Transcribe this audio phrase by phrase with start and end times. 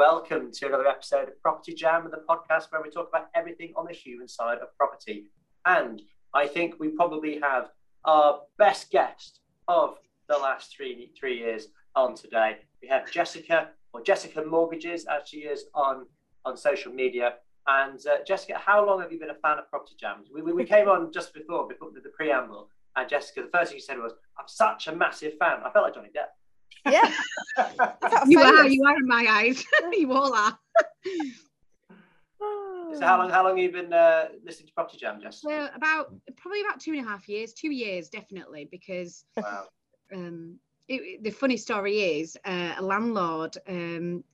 [0.00, 3.84] Welcome to another episode of Property Jam, the podcast where we talk about everything on
[3.84, 5.26] the human side of property.
[5.66, 6.00] And
[6.32, 7.68] I think we probably have
[8.06, 12.60] our best guest of the last three three years on today.
[12.80, 16.06] We have Jessica, or Jessica Mortgages, as she is on
[16.46, 17.34] on social media.
[17.66, 20.28] And uh, Jessica, how long have you been a fan of Property Jams?
[20.34, 23.68] We, we, we came on just before, before the, the preamble, and Jessica, the first
[23.68, 26.30] thing you said was, "I'm such a massive fan." I felt like Johnny Depp.
[26.86, 27.12] Yeah,
[28.26, 29.64] You are, you are in my eyes.
[29.92, 30.58] you all are.
[32.98, 35.42] So how long how long have you been uh, listening to Property Jam, Jess?
[35.44, 39.68] Well, about probably about two and a half years, two years definitely, because Wow.
[40.12, 44.24] um, it, the funny story is uh, a landlord um,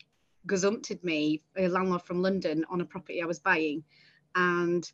[0.49, 3.85] gazumpted me, a landlord from London, on a property I was buying,
[4.35, 4.91] and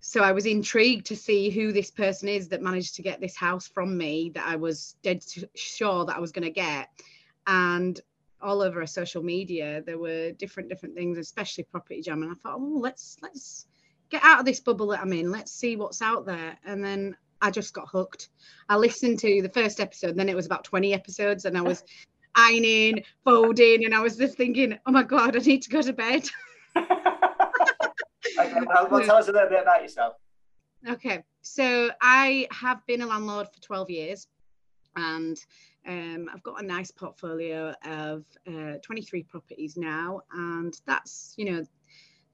[0.00, 3.36] so I was intrigued to see who this person is that managed to get this
[3.36, 6.88] house from me that I was dead sure that I was going to get,
[7.46, 8.00] and
[8.40, 12.58] all over social media there were different different things, especially property jam, and I thought,
[12.58, 13.66] oh, let's let's
[14.10, 15.30] get out of this bubble that I'm in.
[15.30, 18.28] Let's see what's out there, and then I just got hooked.
[18.68, 21.82] I listened to the first episode, then it was about 20 episodes, and I was
[22.34, 25.92] ironing, folding, and I was just thinking, oh my god, I need to go to
[25.92, 26.28] bed.
[28.38, 30.14] okay, well, well, tell us a little bit about yourself.
[30.88, 34.28] Okay, so I have been a landlord for 12 years
[34.96, 35.38] and
[35.86, 40.22] um, I've got a nice portfolio of uh, 23 properties now.
[40.32, 41.64] And that's, you know,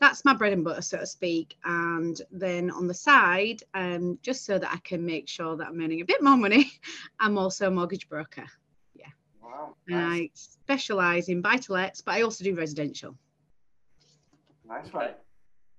[0.01, 1.57] that's my bread and butter, so to speak.
[1.65, 5.81] And then on the side, um, just so that I can make sure that I'm
[5.81, 6.73] earning a bit more money,
[7.21, 8.47] I'm also a mortgage broker.
[8.95, 9.07] Yeah.
[9.43, 9.77] Wow.
[9.89, 13.17] And Nice, I specialize in buy to lets, but I also do residential.
[14.67, 15.11] nice one.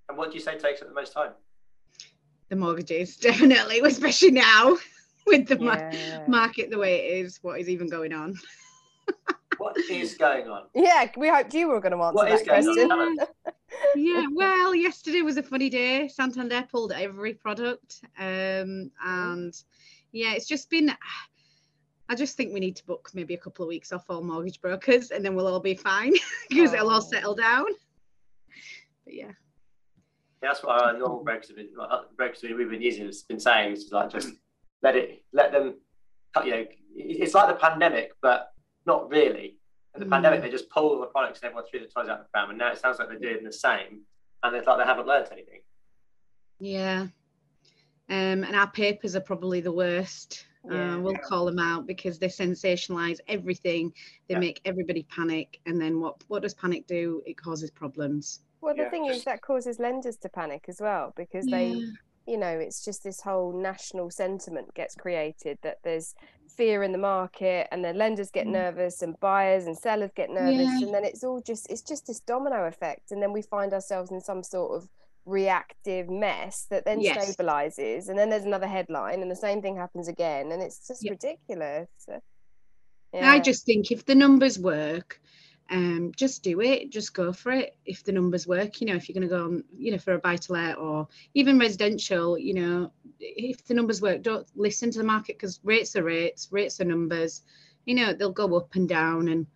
[0.07, 0.09] Okay.
[0.09, 1.31] And what do you say takes up the most time?
[2.49, 4.77] The mortgages, definitely, especially now
[5.27, 6.23] with the mar- yeah.
[6.27, 8.35] market the way it is, what is even going on?
[9.57, 10.63] What is going on?
[10.75, 12.91] Yeah, we hoped you were going to answer What is that going question.
[12.91, 13.17] on?
[13.95, 16.09] Yeah, well, yesterday was a funny day.
[16.09, 18.01] Santander pulled every product.
[18.19, 19.53] Um, and
[20.11, 20.91] yeah, it's just been,
[22.09, 24.59] I just think we need to book maybe a couple of weeks off all mortgage
[24.59, 26.11] brokers and then we'll all be fine
[26.49, 26.99] because it'll all Oh.
[26.99, 27.63] settle down.
[29.05, 29.31] But yeah.
[30.45, 31.69] That's what our normal brokers have been,
[32.17, 34.29] brokers we've been using has been saying is like just
[34.83, 35.75] let it, let them,
[36.44, 38.51] you know, it's like the pandemic, but
[38.85, 39.57] not really.
[39.95, 40.11] In the Mm.
[40.11, 42.50] pandemic, they just pulled all the products and everyone threw the toys out the pram,
[42.50, 44.01] and now it sounds like they're doing the same,
[44.44, 45.61] and it's like they haven't learned anything.
[46.59, 47.07] Yeah.
[48.09, 50.45] Um, and our papers are probably the worst.
[50.69, 50.95] Yeah.
[50.95, 53.94] Uh, we'll call them out because they sensationalize everything.
[54.27, 54.39] They Yeah.
[54.39, 55.59] make everybody panic.
[55.66, 57.22] And then what, what does panic do?
[57.25, 58.41] It causes problems.
[58.65, 61.71] Well, the Yeah, thing is that causes lenders to panic as well because they,
[62.25, 66.15] you know, it's just this whole national sentiment gets created that there's
[66.57, 68.53] fear in the market and then lenders get Mm.
[68.53, 70.87] nervous and buyers and sellers get nervous Yeah.
[70.87, 74.09] and then it's all just it's just this domino effect and then we find ourselves
[74.09, 74.89] in some sort of
[75.25, 77.35] reactive mess that then Yes.
[77.35, 81.03] stabilizes and then there's another headline and the same thing happens again and it's just
[81.03, 81.11] Yeah.
[81.11, 81.87] ridiculous.
[83.21, 85.21] I just think if the numbers work,
[85.69, 86.91] um, just do it.
[86.91, 87.75] Just go for it.
[87.85, 90.13] If the numbers work, you know, if you're going to go on, you know, for
[90.13, 94.91] a buy to let or even residential, you know, if the numbers work, don't listen
[94.91, 97.41] to the market because rates are rates, rates are numbers.
[97.85, 99.47] You know, they'll go up and down, and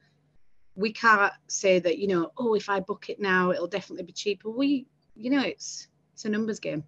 [0.76, 4.14] we can't say that, you know, oh, if I book it now, it'll definitely be
[4.14, 4.50] cheaper.
[4.50, 6.84] We, you know, it's it's a numbers game.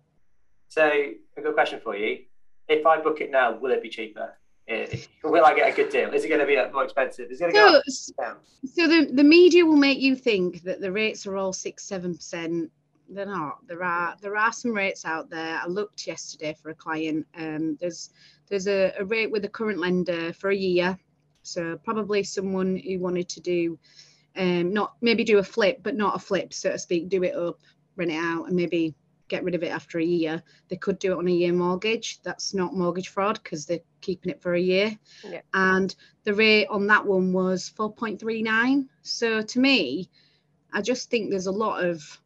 [0.68, 2.20] So, a good question for you:
[2.68, 4.34] If I book it now, will it be cheaper?
[5.24, 6.14] Will I get a good deal?
[6.14, 7.32] Is it going to be uh, more expensive?
[7.32, 8.44] Is it going to go So, up?
[8.66, 12.16] So the, the media will make you think that the rates are all six, seven
[12.16, 12.72] percent.
[13.10, 13.68] They're not.
[13.68, 15.60] There are there are some rates out there.
[15.62, 17.26] I looked yesterday for a client.
[17.38, 18.12] Um, there's
[18.48, 20.98] there's a, a rate with a current lender for a year.
[21.44, 23.80] So probably someone who wanted to do
[24.38, 27.36] um not maybe do a flip, but not a flip, so to speak, do it
[27.36, 27.60] up,
[27.98, 28.96] rent it out, and maybe
[29.32, 30.44] get rid of it after a year.
[30.68, 32.22] They could do it on a year mortgage.
[32.22, 35.00] That's not mortgage fraud because they're keeping it for a year.
[35.24, 35.42] Yeah.
[35.54, 35.96] And
[36.26, 38.88] the rate on that one was 4.39.
[39.02, 40.10] So to me,
[40.74, 42.20] I just think there's a lot of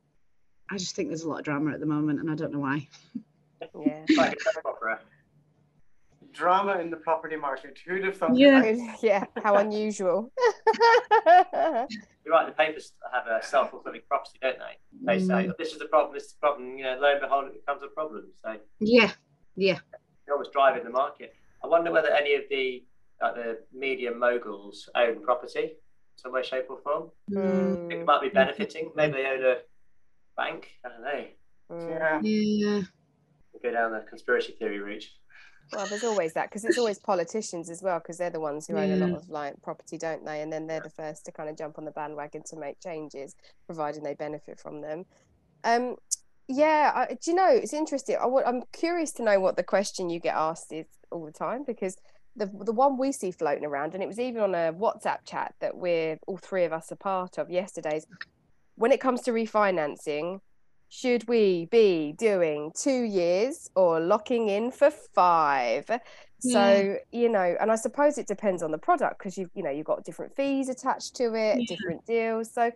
[0.70, 2.60] I just think there's a lot of drama at the moment and I don't know
[2.60, 2.88] why.
[3.80, 4.04] yeah.
[4.18, 5.00] Like a soap opera.
[6.36, 7.80] Drama in the property market.
[7.86, 8.36] Who'd have thought?
[8.38, 8.96] Yeah.
[9.02, 10.32] yeah, how unusual.
[12.26, 14.78] You're right, the papers have a self fulfilling prophecy, don't they?
[15.14, 17.46] They say, this is the problem, this is the problem, you know, lo and behold,
[17.48, 18.26] it becomes a problem.
[18.44, 19.12] So Yeah,
[19.56, 19.80] yeah.
[20.26, 21.34] you're always driving the market.
[21.64, 22.84] I wonder whether any of the
[23.22, 25.74] like the media moguls own property
[26.18, 27.12] some way, shape, or form.
[27.30, 28.92] I Mm, think it might be benefiting.
[28.96, 29.56] Maybe they own a
[30.38, 30.70] bank.
[30.86, 31.26] I don't know.
[31.72, 31.90] mm.
[31.90, 32.20] Yeah.
[32.22, 32.82] Yeah.
[33.64, 35.06] Go down the conspiracy theory route.
[35.74, 38.78] Well, there's always that because it's always politicians as well because they're the ones who
[38.78, 40.42] own a lot of like property, don't they?
[40.42, 43.36] And then they're the first to kind of jump on the bandwagon to make changes,
[43.66, 45.06] providing they benefit from them.
[45.64, 45.96] Um,
[46.48, 48.18] yeah, I, do you know it's interesting.
[48.18, 51.64] I, am curious to know what the question you get asked is all the time
[51.66, 51.98] because
[52.36, 55.56] the the one we see floating around, and it was even on a WhatsApp chat
[55.60, 58.06] that we're all three of us are part of yesterday's.
[58.76, 60.42] When it comes to refinancing,
[60.90, 65.90] should we be doing two years or locking in for five?
[66.40, 69.72] So, you know, and I suppose it depends on the product because you've, you know,
[69.72, 71.66] you've got different fees attached to it, Yeah.
[71.68, 72.54] different deals.
[72.54, 72.72] So,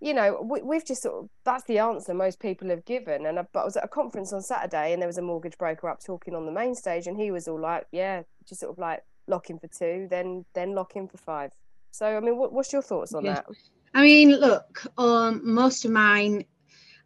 [0.00, 3.26] you know, we, we've just sort of, that's the answer most people have given.
[3.26, 5.58] And I, but I was at a conference on Saturday and there was a mortgage
[5.58, 8.72] broker up talking on the main stage and he was all like, yeah, just sort
[8.72, 11.50] of like lock in for two, then, then lock in for five.
[11.90, 13.34] So, I mean, what, what's your thoughts on Yeah.
[13.34, 13.46] that?
[13.94, 16.44] I mean, look, um, most of mine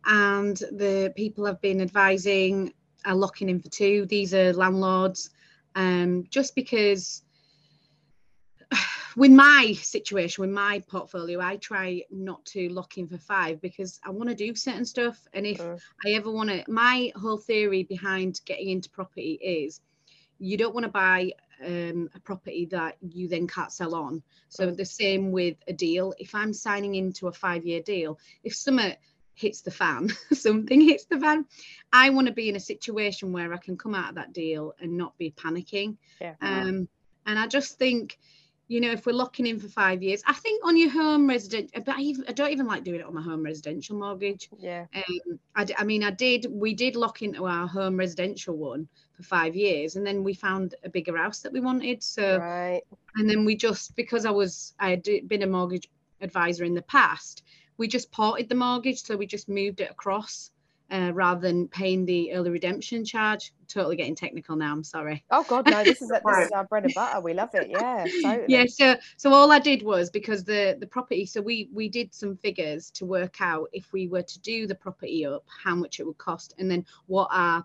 [0.06, 2.72] and the people I've been advising
[3.04, 4.06] are locking in for two.
[4.06, 5.30] These are landlords,
[5.74, 7.22] um, just because
[9.16, 13.98] with my situation, with my portfolio, I try not to lock in for five because
[14.04, 15.18] I want to do certain stuff.
[15.32, 15.80] And if Mm.
[16.04, 19.80] I ever want to, my whole theory behind getting into property is
[20.38, 21.32] you don't want to buy
[21.64, 24.22] um, a property that you then can't sell on.
[24.50, 26.14] So the same with a deal.
[26.18, 28.94] If I'm signing into a five-year deal, if something
[29.36, 31.44] hits the fan, something hits the fan,
[31.92, 34.74] I want to be in a situation where I can come out of that deal
[34.80, 35.96] and not be panicking.
[36.20, 36.34] Yeah.
[36.40, 36.88] Um,
[37.26, 38.18] and I just think,
[38.68, 41.70] you know, if we're locking in for five years, I think on your home resident,
[41.74, 44.48] but I, even, I don't even like doing it on my home residential mortgage.
[44.58, 44.86] Yeah.
[44.94, 49.22] Um, I, I mean, I did, we did lock into our home residential one for
[49.22, 52.02] five years, and then we found a bigger house that we wanted.
[52.02, 52.82] So, Right.
[53.16, 55.88] and then we just, because I was, I had been a mortgage
[56.20, 57.42] advisor in the past,
[57.78, 59.02] we just ported the mortgage.
[59.02, 60.50] So we just moved it across
[60.90, 63.52] uh, rather than paying the early redemption charge.
[63.68, 64.72] Totally getting technical now.
[64.72, 65.24] I'm sorry.
[65.30, 65.84] Oh God, no!
[65.84, 67.20] This is this is our bread and butter.
[67.20, 67.68] We love it.
[67.70, 68.44] Yeah, totally.
[68.48, 72.14] yeah so so all i did was because the the property so we we did
[72.14, 75.98] some figures to work out if we were to do the property up how much
[75.98, 77.64] it would cost and then what our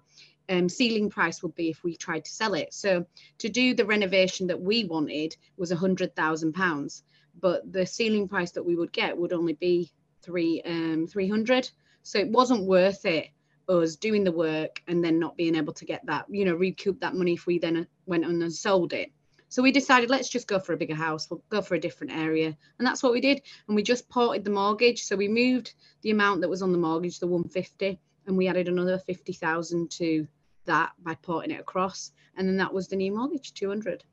[0.50, 3.06] um, ceiling price would be if we tried to sell it so
[3.38, 7.04] to do the renovation that we wanted was a hundred thousand pounds
[7.40, 9.92] but the ceiling price that we would get would only be
[10.22, 11.70] three um 300
[12.04, 13.28] so it wasn't worth it
[13.70, 17.00] us doing the work and then not being able to get that you know recoup
[17.00, 19.12] that money if we then uh, went on and sold it
[19.52, 21.30] so we decided let's just go for a bigger house.
[21.30, 22.56] We'll go for a different area.
[22.80, 23.42] And that's what we did.
[23.68, 25.04] And we just ported the mortgage.
[25.04, 25.74] So we moved
[26.04, 30.26] the amount that was on the mortgage, the 150, and we added another 50,000 to
[30.68, 32.14] that by porting it across.
[32.38, 34.06] And then that was the new mortgage, 200.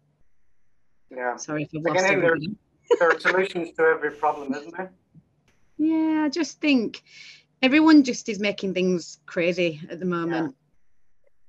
[1.11, 1.37] Yeah.
[1.37, 2.37] Sorry if I've Again, there-
[2.99, 4.91] There are solutions to every problem, isn't there?
[5.79, 7.03] Yeah, I just think
[7.63, 10.55] everyone just is making things crazy at the moment.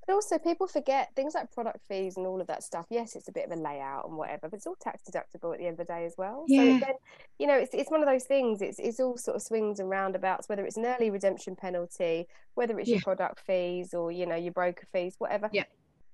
[0.06, 2.88] But also, people forget things like product fees and all of that stuff.
[2.90, 5.60] Yes, it's a bit of a layout and whatever, but it's all tax deductible at
[5.60, 6.46] the end of the day as well.
[6.48, 6.80] So Yeah.
[6.80, 6.94] then,
[7.38, 8.64] you know, it's it's one of those things.
[8.64, 10.50] It's it's all sort of swings and roundabouts.
[10.50, 12.96] Whether it's an early redemption penalty, whether it's Yeah.
[12.96, 15.50] your product fees or you know your broker fees, whatever.
[15.54, 15.66] Yeah.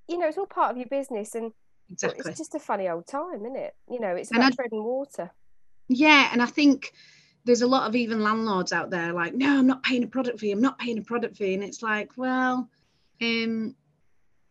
[0.10, 1.54] You know, it's all part of your business, and
[1.90, 2.24] Exactly.
[2.30, 3.76] it's just a funny old time, isn't it?
[3.90, 5.32] You know, it's And about I- treading water.
[5.88, 6.92] Yeah, and I think
[7.46, 10.40] there's a lot of even landlords out there like, no, I'm not paying a product
[10.40, 10.52] fee.
[10.52, 12.68] I'm not paying a product fee, and it's like, well,
[13.22, 13.76] um,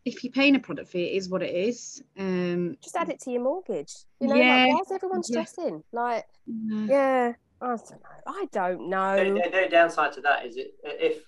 [0.04, 2.02] if you're paying a product fee, it is what it is.
[2.18, 3.92] Um, Just add it to your mortgage.
[4.20, 4.48] You know, Yeah.
[4.66, 5.44] like, why is everyone Yeah.
[5.44, 5.82] stressing?
[5.92, 9.00] Like, uh, yeah, I don't know.
[9.00, 9.50] I don't The, know.
[9.50, 11.24] the, the downside to that is it, if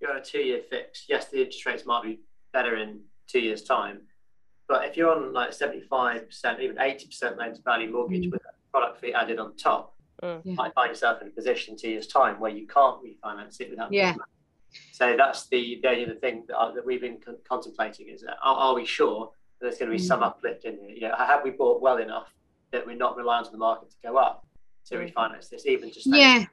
[0.00, 2.20] you're on a two-year fix, yes, the interest rates might be
[2.52, 4.02] better in two years' time,
[4.68, 8.32] but if you're on like seventy-five percent, even eighty percent loan to value mortgage Mm.
[8.32, 10.40] with a product fee added on top, Mm.
[10.44, 13.70] you might find yourself in a position two years' time where you can't refinance it
[13.70, 13.92] without.
[13.92, 14.14] Yeah.
[14.92, 18.22] So that's the the only other thing that, uh, that we've been con- contemplating is
[18.22, 19.30] that are, are we sure
[19.60, 20.26] that there's going to be some Mm.
[20.26, 20.90] uplift in here?
[20.90, 22.32] You know, have we bought well enough
[22.72, 24.46] that we're not reliant on the market to go up
[24.86, 25.12] to Mhm.
[25.12, 26.46] refinance this, even just yeah.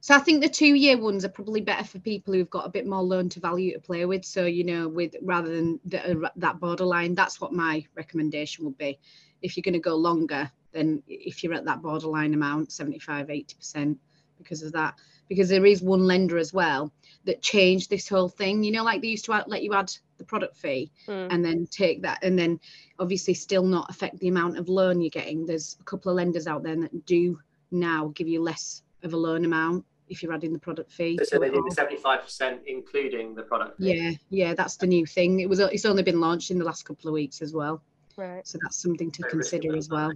[0.00, 2.68] So I think the two year ones are probably better for people who've got a
[2.68, 4.22] bit more loan to value to play with.
[4.24, 8.76] So you know, with rather than the, uh, that borderline, that's what my recommendation would
[8.76, 8.98] be.
[9.44, 13.54] If you're going to go longer, then if you're at that borderline amount, 75, 80
[13.56, 13.98] percent,
[14.38, 14.94] because of that.
[15.28, 16.92] because there is one lender as well
[17.24, 18.62] that changed this whole thing.
[18.64, 21.28] You know, like they used to let you add the product fee Mm.
[21.32, 22.58] and then take that, and then
[22.98, 25.46] obviously still not affect the amount of loan you're getting.
[25.46, 27.38] There's a couple of lenders out there that do
[27.70, 31.18] now give you less of a loan amount if you're adding the product fee.
[31.18, 33.78] So to they it did the seventy-five percent, including the product.
[33.78, 33.94] fee.
[33.94, 35.40] Yeah, yeah, that's the new thing.
[35.40, 37.82] It was it's only been launched in the last couple of weeks as well,
[38.16, 38.46] Right.
[38.46, 40.12] so that's something to Very consider as well.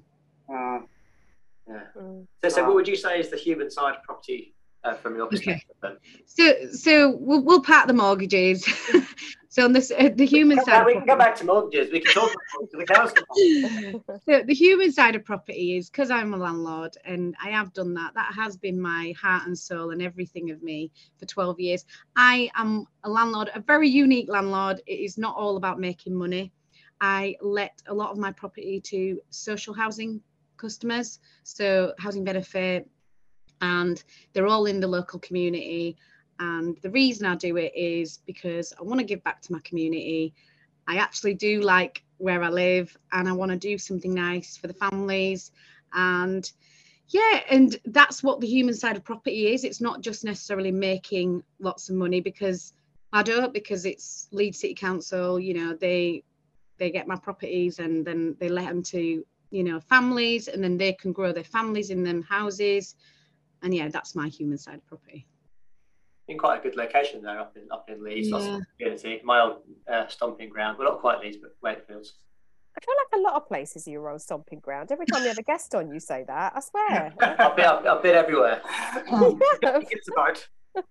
[0.50, 0.84] Mm.
[1.68, 1.80] yeah.
[1.96, 2.26] Mm.
[2.42, 5.26] So, so what would you say is the human side of property uh, from your
[5.26, 5.76] perspective?
[5.82, 5.96] Then?
[6.26, 8.64] So, so we'll, we'll part the mortgages.
[9.48, 10.72] so on this, uh, the human Come side.
[10.78, 11.92] back- we can go back to mortgages.
[11.92, 14.02] We can talk about the cows come.
[14.28, 17.94] So the human side of property is because I'm a landlord and I have done
[17.94, 18.14] that.
[18.14, 21.84] That has been my heart and soul and everything of me for 12 years.
[22.16, 24.80] I am a landlord, a very unique landlord.
[24.86, 26.52] It is not all about making money.
[27.00, 30.20] I let a lot of my property to social housing
[30.56, 32.88] customers, so housing benefit,
[33.60, 34.02] and
[34.32, 35.96] they're all in the local community.
[36.40, 39.60] And the reason I do it is because I want to give back to my
[39.64, 40.34] community.
[40.86, 44.66] I actually do like where I live and I want to do something nice for
[44.66, 45.50] the families.
[45.92, 46.50] And
[47.08, 49.64] yeah, and that's what the human side of property is.
[49.64, 52.72] It's not just necessarily making lots of money because
[53.12, 56.24] I don't, because it's Leeds City Council, you know, they
[56.78, 60.78] they get my properties and then they let them to, you know, families and then
[60.78, 62.94] they can grow their families in them houses.
[63.62, 65.26] And yeah, that's my human side of property.
[66.28, 68.56] In quite a good location there, up in up in Leeds, lots Yeah.
[68.58, 69.20] of community.
[69.24, 70.78] My old uh, stomping ground.
[70.78, 72.12] Well, not quite Leeds, but Wakefields.
[72.76, 74.92] I feel like a lot of places are your old stomping ground.
[74.92, 76.52] Every time you have a guest on, you say that.
[76.54, 77.14] I swear.
[77.20, 78.60] I've been, I've, I've been everywhere.
[78.94, 80.46] it's about.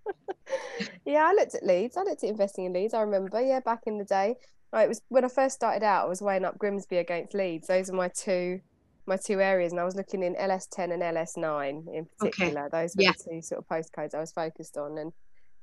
[1.05, 1.95] yeah, I looked at Leeds.
[1.95, 2.93] I looked at investing in Leeds.
[2.93, 4.35] I remember, yeah, back in the day.
[4.73, 6.05] Right, it was when I first started out.
[6.05, 7.67] I was weighing up Grimsby against Leeds.
[7.67, 8.59] Those are my two,
[9.05, 12.67] my two areas, and I was looking in LS10 and LS9 in particular.
[12.71, 13.11] Those were Yeah.
[13.17, 15.13] the two sort of postcodes I was focused on, and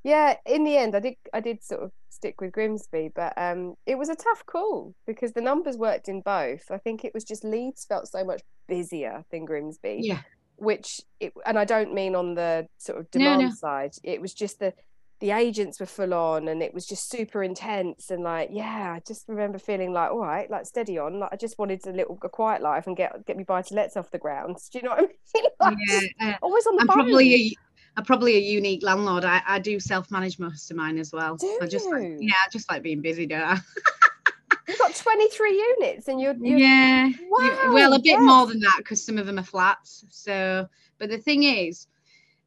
[0.03, 3.75] yeah, in the end, I did, I did sort of stick with Grimsby, but um,
[3.87, 6.71] it was a tough call because the numbers worked in both.
[6.71, 10.21] I think it was just Leeds felt so much busier than Grimsby Yeah.
[10.57, 13.51] which it, and I don't mean on the sort of No, demand no.
[13.51, 13.93] side.
[14.03, 14.73] It was just the
[15.21, 19.03] the agents were full on and it was just super intense and like yeah, I
[19.07, 21.21] just remember feeling like all right, like steady on.
[21.21, 23.75] Like I just wanted a little a quiet life and get get me buy to
[23.75, 24.57] lets off the ground.
[24.73, 25.03] Do you know what I
[25.35, 25.45] mean?
[25.61, 26.01] Like, Yeah.
[26.21, 27.55] uh, always on the I'm probably a,
[27.97, 29.25] I'm probably a unique landlord.
[29.25, 31.37] I, I do self manage most of mine as well.
[31.37, 33.61] Do I just like, yeah, I just like being busy, don't I?
[34.69, 37.11] You've got 23 units and you're, you're yeah.
[37.29, 38.23] Wow, well, a bit yes.
[38.23, 40.05] more than that because some of them are flats.
[40.09, 40.67] So,
[40.99, 41.87] but the thing is,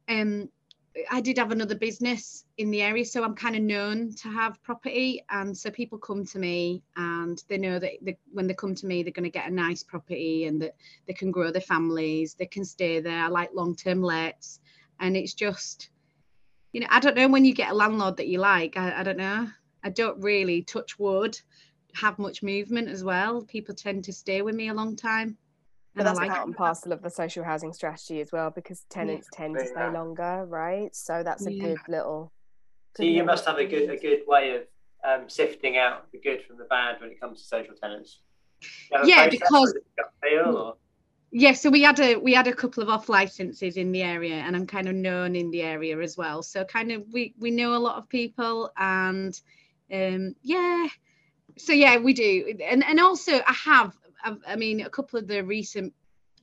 [0.08, 0.48] um,
[1.10, 4.62] I did have another business in the area, so I'm kind of known to have
[4.62, 8.74] property, and so people come to me and they know that they, when they come
[8.74, 10.74] to me, they're going to get a nice property and that
[11.06, 13.24] they can grow their families, they can stay there.
[13.24, 14.60] I like long-term lets,
[15.00, 15.90] and it's just,
[16.72, 18.76] you know, I don't know when you get a landlord that you like.
[18.76, 19.48] I, I don't know.
[19.84, 21.38] I don't really touch wood
[21.94, 23.42] have much movement as well.
[23.42, 25.36] People tend to stay with me a long time.
[25.98, 28.50] But and I that's like part and parcel of the social housing strategy as well,
[28.50, 29.90] because tenants tend to stay Yeah.
[29.90, 30.94] longer, right?
[30.94, 31.62] So that's a Yeah.
[31.64, 32.32] good little.
[32.96, 34.62] So you little must have a good a good way of
[35.04, 38.20] um, sifting out the good from the bad when it comes to social tenants.
[38.60, 40.76] You have a Yeah, because- or is it gut feel, or-
[41.30, 44.34] Yeah, so we had a we had a couple of off licenses in the area,
[44.36, 46.42] and I'm kind of known in the area as well.
[46.42, 49.38] So kind of we we know a lot of people, and
[49.92, 50.88] um, yeah,
[51.56, 53.96] so yeah, we do, and and also I have,
[54.28, 55.94] I've, I mean, a couple of the recent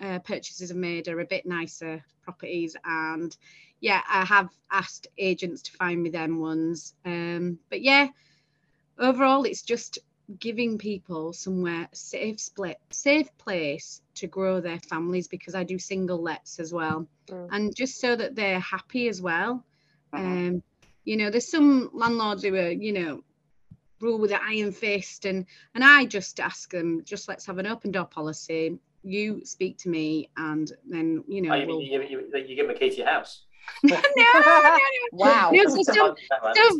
[0.01, 3.35] uh, purchases I've made are a bit nicer properties, and
[3.79, 6.93] yeah, I have asked agents to find me them ones.
[7.05, 8.07] Um, but yeah,
[8.97, 9.99] overall, it's just
[10.39, 16.21] giving people somewhere safe split safe place to grow their families because I do single
[16.21, 17.47] lets as well Mm.
[17.51, 19.63] and just so that they're happy as well
[20.13, 20.47] Mhm.
[20.47, 20.63] um
[21.03, 23.23] you know there's some landlords who are you know
[23.99, 27.67] rule with an iron fist and and I just ask them just let's have an
[27.67, 31.91] open door policy you speak to me and then you know Oh, you, we'll mean
[31.91, 33.43] you, you, you give them a key to your house?
[33.83, 34.77] no, no, no.
[35.11, 35.51] Wow.
[35.51, 36.15] No, so some,
[36.55, 36.79] some,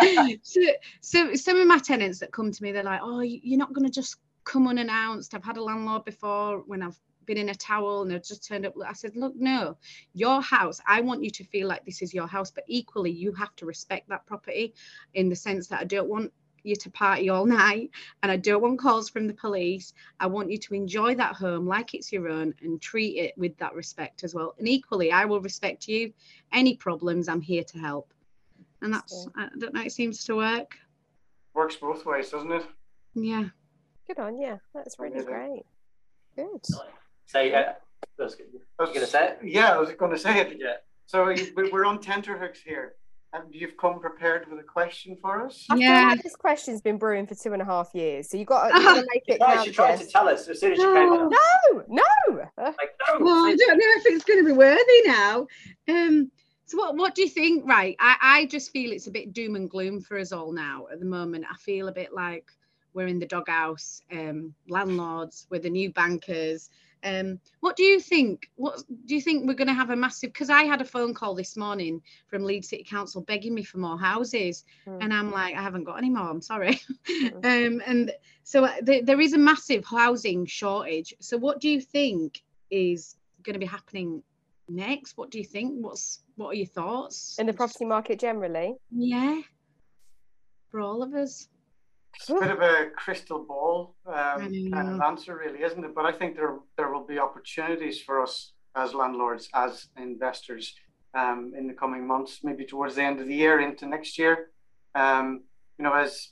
[0.00, 0.60] The um, so,
[1.00, 3.84] so some of my tenants that come to me, they're like, "Oh, you're not going
[3.86, 8.02] to just come unannounced." I've had a landlord before when I've been in a towel
[8.02, 8.74] and they've just turned up.
[8.86, 9.76] I said, "Look, no,
[10.14, 10.80] your house.
[10.86, 13.66] I want you to feel like this is your house, but equally, you have to
[13.66, 14.74] respect that property
[15.14, 16.32] in the sense that I don't want."
[16.66, 17.90] you to party all night
[18.22, 19.94] and I don't want calls from the police.
[20.20, 23.56] I want you to enjoy that home like it's your own and treat it with
[23.58, 24.54] that respect as well.
[24.58, 26.12] And equally, I will respect you.
[26.52, 28.12] Any problems, I'm here to help.
[28.82, 30.76] And that's, I don't know, it seems to work.
[31.54, 32.66] Works both ways, doesn't it?
[33.14, 33.44] Yeah.
[34.06, 34.60] Good on you.
[34.74, 35.32] That's really Amazing.
[35.32, 35.66] great.
[36.36, 36.76] Good.
[37.26, 37.74] So, uh,
[38.18, 38.46] that's good.
[38.78, 39.38] I You gonna say it?
[39.42, 40.56] Yeah, I was going to say it.
[40.58, 40.74] Yeah.
[41.06, 42.94] So we- we're on tenterhooks here.
[43.32, 45.66] And you've come prepared with a question for us?
[45.74, 46.08] Yeah.
[46.10, 48.80] like this question's been brewing for two and a half years, so you got you
[48.80, 49.66] got to make it Guys, count.
[49.66, 51.28] she tried to tell us as soon as she came No.
[51.28, 52.02] No, no.
[52.56, 52.76] Like,
[53.08, 55.46] no, Well, I don't know if it's going to be worthy now.
[55.88, 56.30] Um,
[56.64, 57.68] so what what do you think?
[57.68, 60.86] Right, I, I just feel it's a bit doom and gloom for us all now
[60.90, 61.44] at the moment.
[61.50, 62.46] I feel a bit like
[62.94, 66.70] we're in the doghouse, um, landlords, we're the new bankers.
[67.06, 68.50] Um, what do you think?
[68.56, 70.32] What do you think we're going to have a massive?
[70.32, 73.78] Because I had a phone call this morning from Leeds City Council begging me for
[73.78, 74.98] more houses, Hmm.
[75.00, 76.28] and I'm like, I haven't got any more.
[76.28, 76.80] I'm sorry.
[77.06, 77.44] Mm.
[77.44, 81.14] um, and so uh, there, there is a massive housing shortage.
[81.20, 84.22] So what do you think is going to be happening
[84.68, 85.16] next?
[85.16, 85.84] What do you think?
[85.84, 87.38] What's what are your thoughts?
[87.38, 88.74] in the property market generally.
[88.90, 89.40] Yeah,
[90.70, 91.48] for all of us.
[92.16, 95.94] It's a bit of a crystal ball um, kind of answer, really, isn't it?
[95.94, 100.74] But I think there there will be opportunities for us as landlords, as investors,
[101.14, 104.50] um, in the coming months, maybe towards the end of the year into next year.
[104.94, 105.44] Um,
[105.78, 106.30] you know, as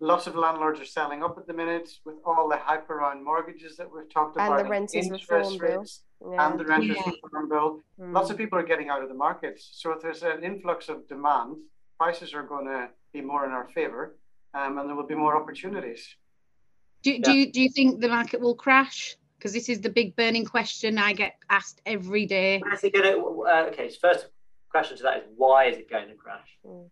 [0.00, 3.76] lots of landlords are selling up at the minute with all the hype around mortgages
[3.76, 6.48] that we've talked And about, the renters interest reform rates, Yeah.
[6.48, 7.12] and the renters Yeah.
[7.22, 7.80] reform bill.
[8.00, 8.12] Mm.
[8.14, 9.60] Lots of people are getting out of the market.
[9.60, 11.56] So if there's an influx of demand,
[11.98, 14.16] prices are going to be more in our favor,
[14.54, 16.16] um, and there will be more opportunities.
[17.02, 19.16] Do, do you do you think the market will crash?
[19.38, 22.58] Because this is the big burning question I get asked every day.
[22.58, 23.46] Why is it going to?
[23.46, 24.26] Uh, okay, so first
[24.68, 26.58] question to that is why is it going to crash?
[26.66, 26.90] Mm.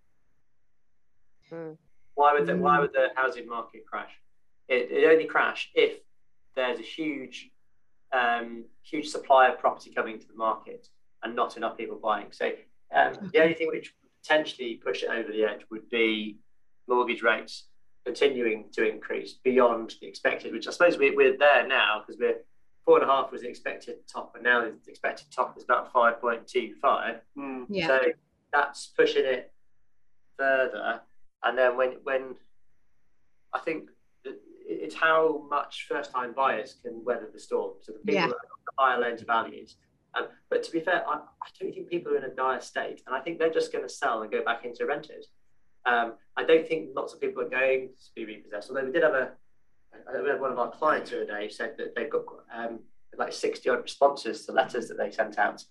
[1.52, 1.76] Mm.
[2.14, 2.80] Why would the why Mm.
[2.82, 4.12] would the housing market crash?
[4.68, 5.98] It, it only crash if
[6.54, 7.50] there's a huge
[8.12, 10.88] um, huge supply of property coming to the market
[11.22, 12.30] and not enough people buying.
[12.30, 12.52] So
[12.94, 16.38] um, the only thing which potentially push it over the edge would be
[16.88, 17.64] mortgage rates
[18.04, 22.38] continuing to increase beyond the expected, which I suppose we, we're there now because we're
[22.84, 25.92] four and a half was the expected top, and now the expected top is about
[25.92, 27.16] five point two five.
[27.36, 27.66] Mm.
[27.68, 27.86] Yeah.
[27.88, 28.00] So
[28.52, 29.52] that's pushing it
[30.38, 31.00] further.
[31.42, 32.36] And then when when
[33.52, 33.90] I think
[34.68, 37.74] it's how much first time buyers can weather the storm.
[37.82, 38.26] So the people Yeah.
[38.26, 39.76] that have got the higher loans of values.
[40.14, 43.02] Um, but to be fair, I, I don't think people are in a dire state,
[43.06, 45.28] and I think they're just going to sell and go back into renters.
[45.86, 48.68] Um, I don't think lots of people are going to be repossessed.
[48.68, 49.30] Although we did have a,
[49.94, 52.80] uh, we had one of our clients the other day said that they've got um,
[53.16, 55.64] like 60 odd responses to letters that they sent out.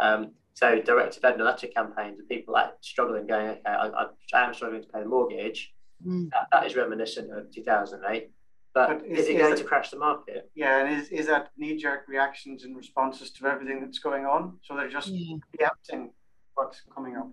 [0.00, 4.06] Um, so direct to vendor letter campaigns of people like struggling, going, okay, I, I,
[4.34, 5.72] I am struggling to pay the mortgage.
[6.06, 6.30] Mm.
[6.30, 8.30] That, that is reminiscent of 2008.
[8.74, 10.50] But, But is, is- it is going it- to crash the market?
[10.54, 14.58] Yeah, and is, is that knee jerk reactions and responses to everything that's going on?
[14.62, 15.36] So they're just Yeah.
[15.58, 16.10] reacting
[16.54, 17.30] what's coming up.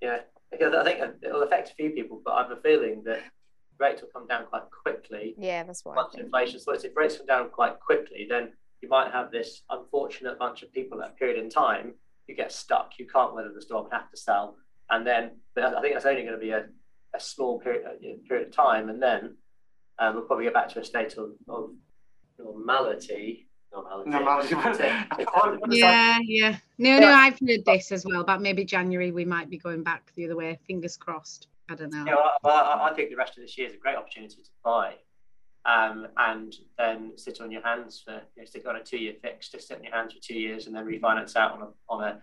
[0.00, 3.20] Yeah, because I think it'll affect a few people, but I have a feeling that
[3.78, 6.84] rates will come down quite quickly Yeah, that's I once inflation slows.
[6.84, 11.02] If rates come down quite quickly, then you might have this unfortunate bunch of people
[11.02, 11.94] at a period in time
[12.26, 12.92] who get stuck.
[12.98, 14.56] You can't weather the storm and have to sell.
[14.90, 16.66] And then, but I think that's only going to be a,
[17.14, 18.88] a small period, a period of time.
[18.88, 19.36] And then
[19.98, 21.70] um, we'll probably get back to a state of, of
[22.38, 23.47] normality.
[23.72, 24.10] Normality.
[24.54, 24.88] Normality.
[25.76, 26.56] Yeah, yeah.
[26.78, 28.24] No, no, I've heard this as well.
[28.24, 30.58] but maybe January we might be going back the other way.
[30.66, 31.48] Fingers crossed.
[31.70, 32.04] I don't know.
[32.06, 34.50] Yeah, I, I I think the rest of this year is a great opportunity to
[34.64, 34.94] buy,
[35.66, 39.50] um, and then sit on your hands for you know, stick on a two-year fix,
[39.50, 42.04] just sit on your hands for two years, and then refinance out on a on
[42.04, 42.22] a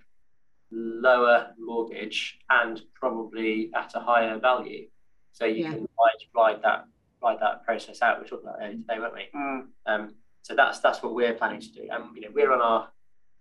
[0.72, 4.88] lower mortgage and probably at a higher value,
[5.32, 5.74] so you Yeah.
[5.74, 6.86] can ride, ride that
[7.22, 8.18] ride that process out.
[8.18, 9.28] We were talking about earlier today, weren't we?
[9.40, 9.68] Mm.
[9.86, 12.90] Um, so that's that's what we're planning to do, and you know we're on our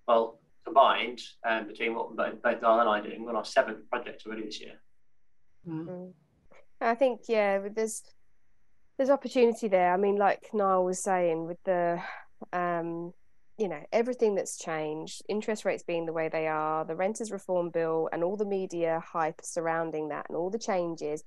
[0.08, 3.44] well combined um, between what both, both Niall and I are doing, we're on our
[3.44, 4.80] seventh project already this year.
[5.68, 5.86] Mm.
[5.86, 6.12] Mm.
[6.80, 8.02] I think yeah, there's
[8.96, 9.92] there's opportunity there.
[9.92, 12.00] I mean, like Niall was saying, with the
[12.54, 13.12] um,
[13.58, 17.68] you know, everything that's changed, interest rates being the way they are, the renters reform
[17.68, 21.22] bill, and all the media hype surrounding that, and all the changes.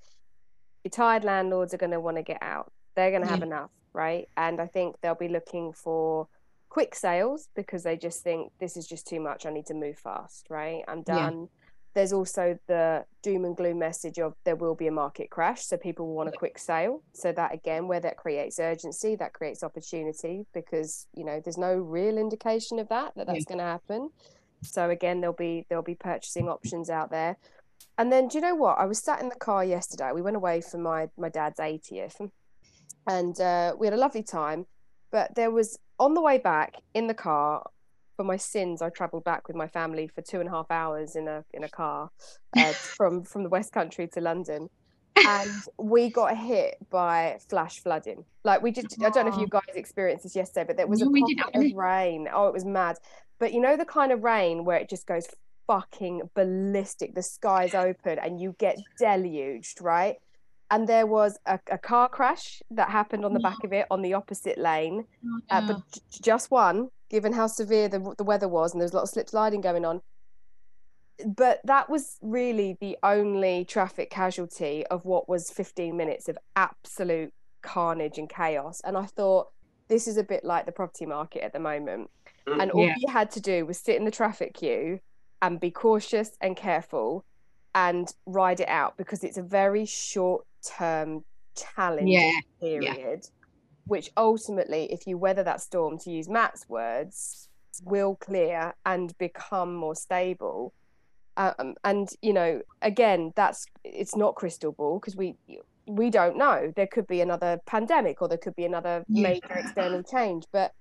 [0.84, 2.72] Retired landlords are going to want to get out.
[2.96, 3.46] They're going to have Yeah.
[3.46, 4.28] enough, right?
[4.38, 6.28] And I think they'll be looking for
[6.70, 9.46] quick sales because they just think this is just too much.
[9.46, 10.84] I need to move fast, right?
[10.88, 11.30] I'm Yeah.
[11.30, 11.50] done.
[11.96, 15.78] There's also the doom and gloom message of there will be a market crash so
[15.78, 17.04] people want a quick sale.
[17.14, 21.74] So that again where that creates urgency that creates opportunity because you know there's no
[21.74, 24.12] real indication of that that that's going to happen.
[24.62, 27.38] So again there'll be there'll be purchasing options out there.
[27.98, 28.78] And then do you know what?
[28.78, 30.12] I was sat in the car yesterday.
[30.14, 32.30] We went away for my my dad's 80th
[33.08, 34.66] and uh, we had a lovely time
[35.12, 37.64] but there was on the way back in the car
[38.18, 41.16] for my sins, I travelled back with my family for two and a half hours
[41.16, 42.10] in a in a car
[42.58, 44.70] uh, from from the West Country to London,
[45.28, 48.26] and we got hit by flash flooding.
[48.44, 48.88] Like we did.
[49.06, 51.72] I don't know if you guys experienced this yesterday, but there was No, a pocket
[51.72, 52.28] of rain.
[52.34, 52.98] Oh, it was mad.
[53.40, 55.28] But you know the kind of rain where it just goes
[55.68, 57.14] fucking ballistic.
[57.14, 60.16] The sky's open and you get deluged, right?
[60.70, 64.02] And there was a, a car crash that happened on the back of it on
[64.02, 68.50] the opposite lane, Oh, uh, but j- just one, given how severe the, the weather
[68.50, 70.02] was, and there was a lot of slip sliding going on.
[71.26, 77.34] But that was really the only traffic casualty of what was 15 minutes of absolute
[77.64, 78.82] carnage and chaos.
[78.84, 79.48] And I thought,
[79.88, 82.12] this is a bit like the property market at the moment.
[82.46, 82.62] Mm.
[82.62, 82.96] And all Yeah.
[82.98, 85.00] you had to do was sit in the traffic queue
[85.42, 87.26] and be cautious and careful
[87.78, 91.24] and ride it out because it's a very short term
[91.56, 93.28] challenge yeah, period,
[93.86, 97.50] which ultimately, if you weather that storm, to use Matt's words,
[97.84, 100.74] will clear and become more stable.
[101.38, 105.36] Um, and you know, again, that's it's not crystal ball because we
[105.86, 106.74] we don't know.
[106.76, 109.30] There could be another pandemic or there could be another Yeah.
[109.30, 110.72] major external change, but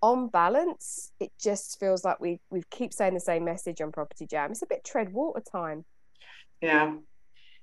[0.00, 4.24] on balance, it just feels like we we keep saying the same message on Property
[4.24, 4.52] Jam.
[4.52, 5.84] It's a bit tread water time.
[6.64, 6.94] Yeah.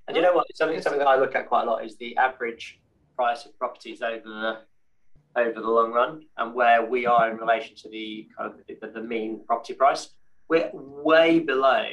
[0.06, 0.46] And you know what?
[0.54, 2.80] Something something that I look at quite a lot is the average
[3.16, 4.58] price of properties over the
[5.34, 8.86] over the long run and where we are in relation to the kind of the,
[8.86, 10.10] the mean property price.
[10.48, 11.84] We're way below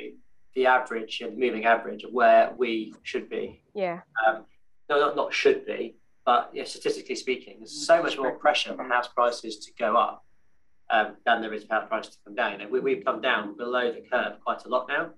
[0.56, 3.62] the average and moving average of where we should be.
[3.74, 4.45] Yeah, Um,
[4.89, 5.95] no, not, not should be,
[6.26, 10.26] but yeah, statistically speaking, there's so much more pressure for house prices to go up
[10.89, 12.52] um, than there is for house prices to come down.
[12.54, 15.12] You know, we, we've come down below the curve quite a lot now,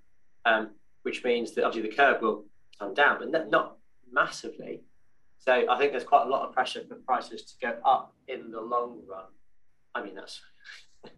[0.45, 0.71] um,
[1.03, 2.45] which means that obviously the curve will
[2.79, 3.77] come down, but not, not
[4.11, 4.83] massively.
[5.37, 8.51] So I think there's quite a lot of pressure for prices to go up in
[8.51, 9.25] the long run.
[9.95, 10.39] I mean, that's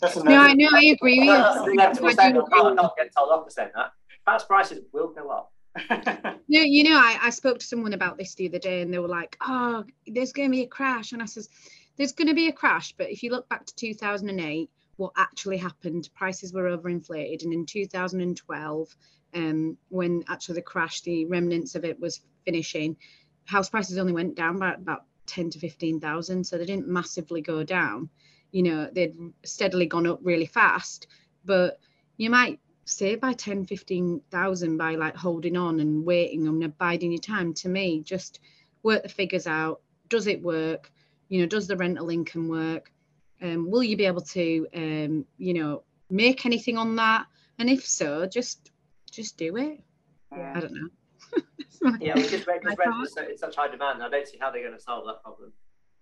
[0.00, 1.80] That's no, I know, I agree with that's you.
[1.80, 2.46] I do statement.
[2.46, 3.92] agree I'm not getting told off for saying that.
[4.26, 5.52] House prices will go up.
[6.48, 9.00] No, you know, I, I spoke to someone about this the other day and they
[9.00, 11.10] were like, oh, there's going to be a crash.
[11.12, 11.48] And I says,
[11.96, 12.94] there's going to be a crash.
[12.96, 17.42] But if you look back to 2008, what actually happened, prices were overinflated.
[17.44, 18.96] And in 2012,
[19.34, 22.96] um, when actually the crash, the remnants of it was finishing,
[23.44, 26.44] house prices only went down by about 10 to 15,000.
[26.44, 28.08] So they didn't massively go down.
[28.52, 31.06] You know, they'd steadily gone up really fast.
[31.44, 31.78] But
[32.16, 37.20] you might say by 10 15,000 by like holding on and waiting and biding your
[37.20, 38.38] time to me just
[38.84, 40.92] work the figures out does it work
[41.28, 42.92] you know does the rental income work
[43.42, 47.26] um, will you be able to um, you know make anything on that
[47.58, 48.70] and if so just
[49.10, 49.80] just do it
[50.32, 50.88] i don't know
[51.82, 54.02] my- Yeah, because because I rent thought- is so, it's such high demand.
[54.02, 55.52] I don't see how they're going to solve that problem.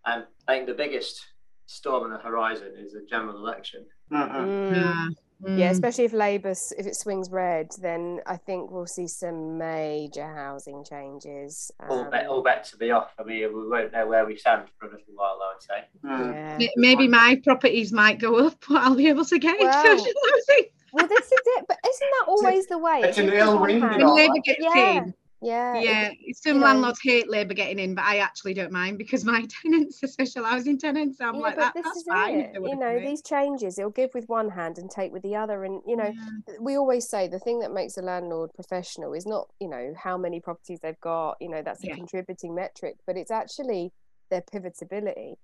[0.04, 1.24] Um, I think the biggest
[1.66, 3.86] storm on the horizon is a general election.
[4.12, 4.30] Mhm.
[4.30, 4.74] Mm.
[4.74, 5.08] Yeah.
[5.46, 5.72] Yeah, Mm.
[5.72, 10.84] especially if Labour, if it swings red, then I think we'll see some major housing
[10.84, 11.70] changes.
[11.88, 13.12] All bet, Um, all bet to be off.
[13.18, 15.38] I mean, we won't know where we stand for a little while.
[15.42, 15.84] I would say.
[16.04, 16.60] Mm.
[16.60, 16.68] yeah.
[16.76, 20.12] Maybe my properties might go up but i'll be able to get into Well, social
[20.32, 21.64] housing Well, this is it.
[21.68, 23.00] But isn't that always the way?
[23.04, 24.00] it's It an ill on wind, hand.
[24.00, 24.14] you when know.
[24.14, 24.92] labour gets Yeah.
[24.98, 25.76] in Yeah.
[25.76, 28.96] it- Yeah, some you know- landlords hate Labour getting in, but I actually don't mind
[28.98, 31.18] because my tenants are social housing tenants.
[31.18, 32.40] So I'm yeah, like, that, this that's is fine.
[32.40, 32.54] it.
[32.54, 35.64] You know, these changes, it'll give with one hand and take with the other.
[35.64, 36.54] And, you know, Yeah.
[36.60, 40.16] we always say the thing that makes a landlord professional is not, you know, how
[40.16, 41.96] many properties they've got, you know, that's a Yeah.
[41.96, 43.92] contributing metric, but it's actually
[44.30, 45.34] their pivotability.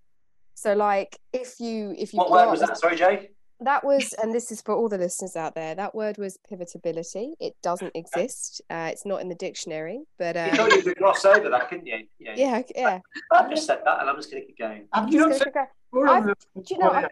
[0.55, 2.77] So, like, if you, if you What word was that?
[2.79, 3.31] Sorry, Jay.
[3.63, 7.33] That was and this is for all the listeners out there that word was pivotability
[7.41, 8.63] it doesn't exist.
[8.71, 11.87] Uh, it's not in the dictionary but You uh, you could gloss over that, couldn't
[11.87, 11.99] you?
[12.19, 12.63] you know, yeah.
[12.75, 12.99] yeah.
[13.33, 14.87] I just said that, and I'm just going to keep going.
[14.93, 17.09] I'm you just not gonna said go- more I've- do you know, I've,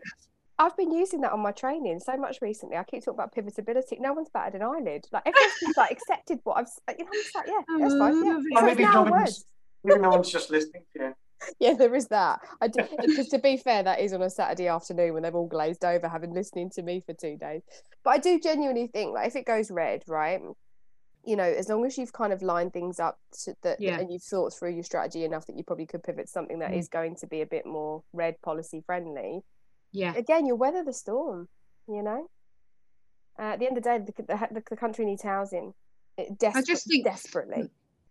[0.60, 2.76] I've been using that on my training so much recently.
[2.76, 5.06] I keep talking about pivotability no one's batted an eyelid.
[5.12, 7.94] Like everyone's just like accepted what i've s- you know, I'm just like yeah that's
[7.94, 8.24] fine.
[8.24, 8.32] Yeah.
[8.32, 8.52] Love it.
[8.52, 9.44] Or so maybe it's now a no one's,
[9.84, 11.14] maybe no one's just listening to you.
[11.60, 12.40] yeah there is that.
[12.60, 15.46] I do because to be fair that is on a saturday afternoon when they've all
[15.48, 17.62] glazed over having listening to me for two days.
[18.04, 20.40] But i do genuinely think like if it goes red right
[21.24, 23.98] you know as long as you've kind of lined things up to that Yeah.
[23.98, 26.70] and you've thought through your strategy enough that you probably could pivot to something that
[26.70, 26.78] Mm.
[26.78, 29.40] is going to be a bit more red policy friendly
[29.92, 31.48] Yeah, again you'll weather the storm
[31.88, 32.28] you know?
[33.38, 34.22] Uh, at the end of the day the,
[34.54, 35.74] the, the country needs housing
[36.16, 37.68] it desper- just think- desperately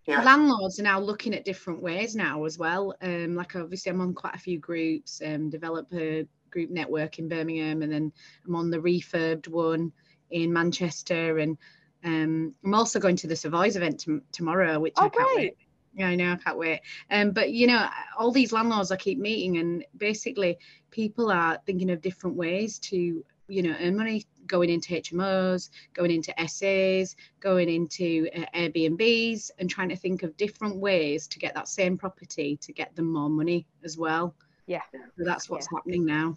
[0.08, 0.24] Yeah.
[0.24, 2.96] landlords are now looking at different ways now as well.
[3.02, 7.82] Um, like obviously, I'm on quite a few groups, um, developer group network in Birmingham,
[7.82, 8.12] and then
[8.46, 9.92] I'm on the refurbed one
[10.30, 11.58] in Manchester, and
[12.04, 15.34] um, I'm also going to the Savoys event tom tomorrow, which I Oh, can't great.
[15.34, 15.58] wait.
[15.94, 16.82] Yeah, I know, I can't wait.
[17.10, 20.58] Um, but you know, all these landlords I keep meeting, and basically,
[20.92, 26.12] people are thinking of different ways to, you know, earn money, going into HMOs, going
[26.12, 31.54] into SAs, going into uh, Airbnbs, and trying to think of different ways to get
[31.56, 34.34] that same property to get them more money as well.
[34.66, 34.82] Yeah.
[34.94, 36.36] So that's what's happening now.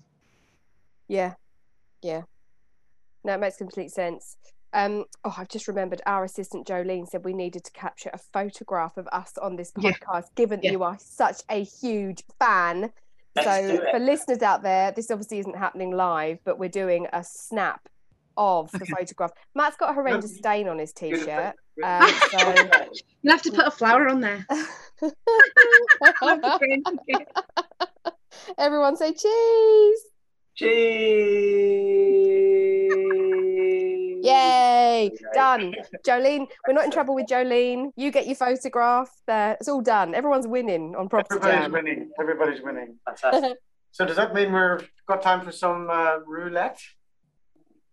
[1.09, 1.35] Yeah,
[2.03, 2.23] yeah.
[3.25, 4.37] No, it makes complete sense.
[4.73, 8.97] Um, oh, I've just remembered our assistant Jolene said we needed to capture a photograph
[8.97, 9.91] of us on this Yeah.
[9.91, 10.71] podcast, given Yeah.
[10.71, 12.93] that you are such a huge fan.
[13.35, 17.25] Let's so for listeners out there, this obviously isn't happening live, but we're doing a
[17.25, 17.89] snap
[18.41, 18.93] of the Okay.
[18.97, 19.31] photograph.
[19.55, 21.55] Matt's got a horrendous stain on his t-shirt.
[21.85, 22.39] Um, so
[23.23, 24.47] You'll have to put a flower on there.
[24.51, 27.29] I'll have to print it.
[28.59, 30.01] everyone say cheese.
[32.91, 34.25] Cheese.
[34.25, 35.11] Yay!
[35.35, 35.75] Done.
[36.07, 37.91] Jolene, we're not in trouble with Jolene.
[37.97, 39.57] You get your photograph there.
[39.61, 40.15] It's all done.
[40.15, 41.73] Everyone's winning on Property Everybody's Jam.
[41.73, 42.11] winning.
[42.21, 42.97] Everybody's winning.
[43.07, 43.59] Fantastic.
[43.93, 46.81] So does that mean we've got time for some uh, roulette?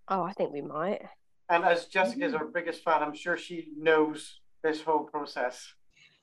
[0.10, 1.02] Oh, I think we might.
[1.50, 5.74] And as Jessica is our biggest fan, I'm sure she knows this whole process.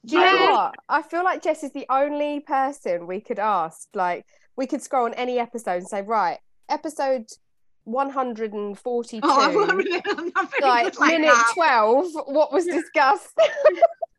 [0.06, 0.50] Do you know Yeah.
[0.52, 0.74] what?
[0.88, 3.88] I feel like Jess is the only person we could ask.
[3.94, 7.26] Like, we could scroll on any episode and say, right, episode
[7.84, 11.52] 142, Oh, I'm not really, I'm not like, good like minute that.
[11.54, 13.32] 12, what was discussed?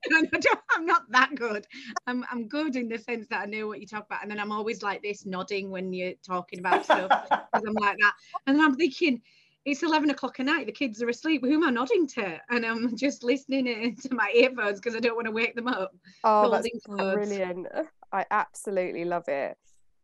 [0.07, 1.65] No, no, don't- I'm not that good.
[2.05, 4.39] I'm I'm good in the sense that I know what you talk about, and then
[4.39, 8.13] I'm always like this, nodding when you're talking about stuff because I'm like that,
[8.45, 9.23] and then I'm thinking.
[9.65, 10.67] It's 11 o'clock at night.
[10.67, 11.43] The kids are asleep.
[11.43, 12.39] Who am I nodding to?
[12.49, 15.91] And I'm just listening into my earphones because I don't want to wake them up.
[16.23, 17.13] Oh, that's codes.
[17.13, 17.67] brilliant.
[18.11, 19.57] I absolutely love it.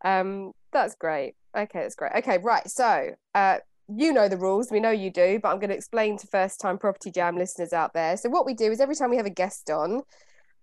[0.04, 1.36] Um, that's great.
[1.56, 2.14] Okay, that's great.
[2.18, 2.68] Okay, right.
[2.70, 4.72] So, uh, you know the rules.
[4.72, 7.74] We know you do, but I'm going to explain to first time Property Jam listeners
[7.74, 8.18] out there.
[8.18, 10.02] So, what we do is every time we have a guest on,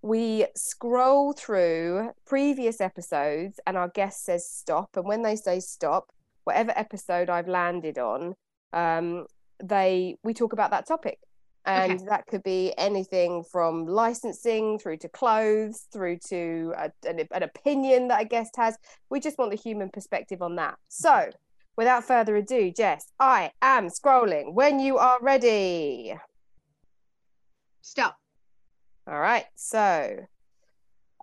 [0.03, 4.91] we scroll through previous episodes and our guest says stop.
[4.97, 6.11] And when they say stop,
[6.45, 8.35] whatever episode I've landed on,
[8.73, 9.27] um,
[9.63, 11.19] they we talk about that topic.
[11.65, 12.05] And Okay.
[12.09, 18.09] that could be anything from licensing through to clothes, through to a, an, an opinion
[18.09, 18.79] that a guest has.
[19.11, 20.77] We just want the human perspective on that.
[20.89, 21.29] So,
[21.77, 26.15] without further ado, Jess, I am scrolling when you are ready.
[27.83, 28.17] Stop.
[29.07, 29.45] All right.
[29.55, 30.25] So,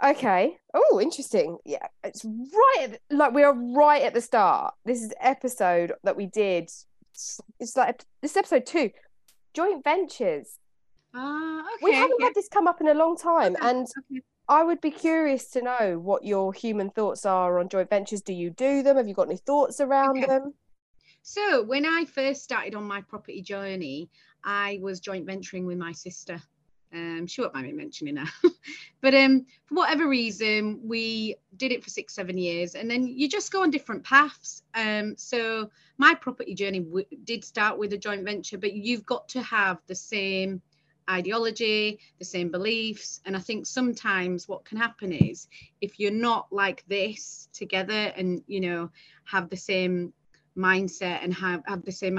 [0.03, 0.57] okay.
[0.73, 1.57] Oh, interesting.
[1.65, 2.87] Yeah, it's right.
[2.93, 4.75] At, like we are right at the start.
[4.85, 6.69] This is episode that we did.
[7.59, 8.91] It's like this is episode two,
[9.53, 10.59] joint ventures.
[11.13, 11.83] Ah, okay.
[11.83, 13.87] we haven't had this come up in a long time, Okay, and.
[14.47, 18.21] I would be curious to know what your human thoughts are on joint ventures.
[18.21, 18.97] Do you do them?
[18.97, 20.53] Have you got any thoughts around them?
[21.23, 24.11] So when I first started on my property journey,
[24.43, 26.39] I was joint venturing with my sister.
[26.93, 28.49] Um, she won't mind me mentioning her,
[29.01, 33.27] but um, for whatever reason, we did it for six, seven years, and then you
[33.27, 34.63] just go on different paths.
[34.73, 39.27] Um, so my property journey w- did start with a joint venture, but you've got
[39.29, 40.61] to have the same
[41.09, 45.47] ideology, the same beliefs, and I think sometimes what can happen is
[45.81, 48.89] if you're not like this together, and you know
[49.25, 50.13] have the same
[50.57, 52.17] mindset and have, have the same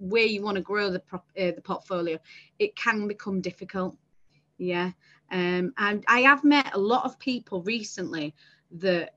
[0.00, 2.18] way you want to grow the prop, uh, the portfolio,
[2.58, 3.96] it can become difficult.
[4.58, 4.90] Yeah,
[5.30, 8.34] um, and I have met a lot of people recently
[8.72, 9.14] that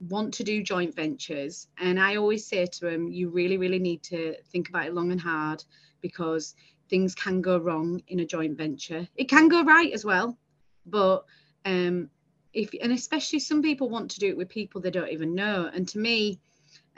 [0.00, 4.02] want to do joint ventures, and I always say to them, you really, really need
[4.04, 5.62] to think about it long and hard
[6.00, 6.54] because
[6.88, 9.06] things can go wrong in a joint venture.
[9.14, 10.38] It can go right as well,
[10.86, 11.24] but
[11.64, 12.10] um,
[12.52, 15.70] if and especially some people want to do it with people they don't even know,
[15.72, 16.40] and to me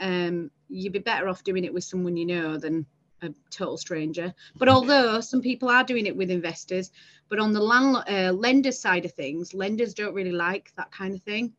[0.01, 2.87] um, you'd be better off doing it with someone you know than
[3.23, 4.35] a total stranger.
[4.57, 6.91] But although some people are doing it with investors,
[7.29, 11.15] but on the landlord uh, lender side of things, lenders don't really like that kind
[11.15, 11.53] of thing,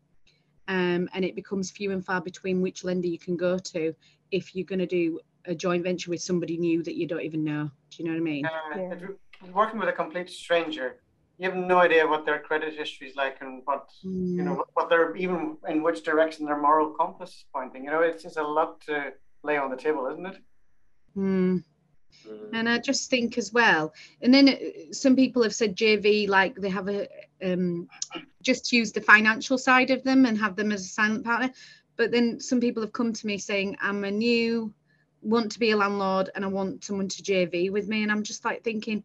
[0.68, 3.94] um, and it becomes few and far between which lender you can go to
[4.32, 7.44] if you're going to do a joint venture with somebody new that you don't even
[7.44, 7.70] know.
[7.90, 8.46] Do you know what I mean?
[8.46, 9.52] Uh, Yeah.
[9.52, 11.02] working with a complete stranger,
[11.38, 14.68] you have no idea what their credit history is like and what you know what,
[14.74, 17.84] what they're even in which direction their moral compass is pointing.
[17.84, 20.38] You know, it's just a lot to lay on the table, isn't it?
[21.18, 21.64] Mm.
[22.28, 22.50] Mm.
[22.54, 24.58] And I just think as well, and then
[24.92, 27.08] some people have said JV like they have a
[27.44, 27.90] um,
[28.42, 31.52] just use the financial side of them and have them as a silent partner.
[31.96, 34.74] But then some people have come to me saying, I'm a new,
[35.22, 38.04] want to be a landlord and I want someone to JV with me.
[38.04, 39.04] And I'm just like thinking,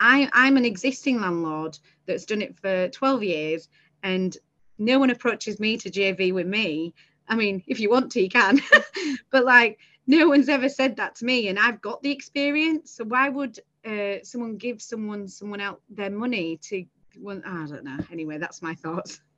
[0.00, 3.68] I, I'm an existing landlord that's done it for 12 years
[4.02, 4.36] and
[4.78, 6.94] no one approaches me to JV with me.
[7.28, 8.60] I mean, if you want to, you can.
[9.30, 13.04] but like, no one's ever said that to me and i've got the experience so
[13.04, 16.84] why would uh, someone give someone someone out their money to
[17.18, 19.20] well i don't know anyway that's my thoughts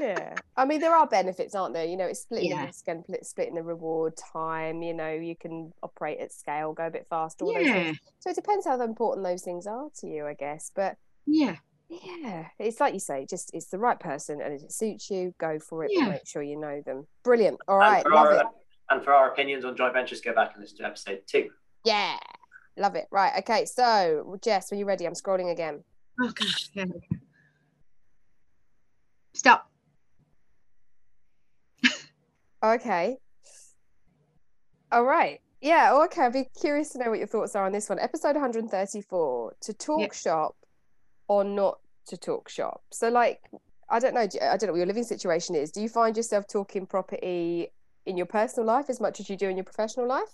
[0.00, 0.34] Yeah.
[0.56, 1.84] I mean, there are benefits, aren't there?
[1.84, 2.62] You know, it's splitting Yeah.
[2.62, 4.82] the risk and pl- splitting the reward time.
[4.82, 7.44] You know, you can operate at scale, go a bit faster.
[7.44, 7.98] All yeah things.
[8.20, 10.70] So it depends how important those things are to you, I guess.
[10.74, 11.56] But yeah
[11.88, 15.34] yeah, it's like you say, just it's the right person and if it suits you,
[15.38, 15.90] go for it.
[15.92, 16.08] Yeah.
[16.08, 17.06] make sure you know them.
[17.22, 17.58] Brilliant.
[17.68, 18.46] All right, And for love our- it.
[18.90, 21.48] And for our opinions on joint ventures, go back and listen to episode two.
[21.86, 22.18] Yeah,
[22.76, 23.06] love it.
[23.10, 23.64] Right, okay.
[23.64, 25.06] So, Jess, are you ready?
[25.06, 25.82] I'm scrolling again.
[26.22, 26.84] Oh gosh, yeah.
[26.84, 27.08] okay.
[29.34, 29.68] Stop.
[32.62, 33.16] Okay.
[34.90, 35.40] All right.
[35.60, 35.90] Yeah.
[35.92, 36.22] oh, Okay.
[36.22, 37.98] I'd be curious to know what your thoughts are on this one.
[37.98, 40.08] Episode 134 to talk Yeah.
[40.12, 40.56] shop
[41.28, 42.82] or not to talk shop.
[42.92, 43.40] So, like,
[43.88, 44.20] I don't know.
[44.20, 45.70] I don't know what your living situation is.
[45.70, 47.68] Do you find yourself talking property
[48.06, 50.28] in your personal life as much as you do in your professional life?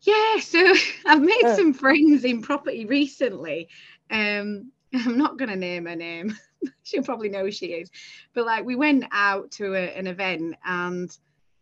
[0.00, 0.74] Yeah, so
[1.06, 1.56] I've made Yeah.
[1.56, 3.68] some friends in property recently.
[4.10, 6.36] Um, I'm not going to name her name.
[6.82, 7.90] She'll probably know who she is.
[8.34, 11.16] But like, we went out to a, an event and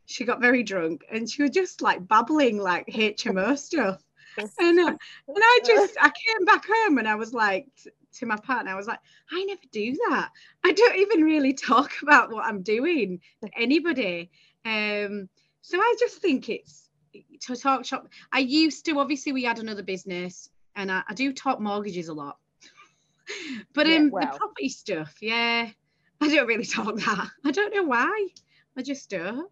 [0.06, 4.02] she got very drunk and she was just like babbling like HMO stuff.
[4.58, 7.66] And, uh, and I just, I came back home and I was like,
[8.14, 10.30] to my partner, I was like, I never do that.
[10.64, 14.30] I don't even really talk about what I'm doing to anybody.
[14.64, 15.28] Um,
[15.60, 16.88] so I just think it's
[17.42, 18.08] to talk shop.
[18.32, 22.14] I used to, obviously, we had another business and I, I do talk mortgages a
[22.14, 22.38] lot.
[23.74, 24.32] but Yeah, um, well.
[24.32, 25.68] the property stuff, yeah,
[26.20, 27.28] I don't really talk that.
[27.44, 28.28] I don't know why.
[28.76, 29.50] I just don't.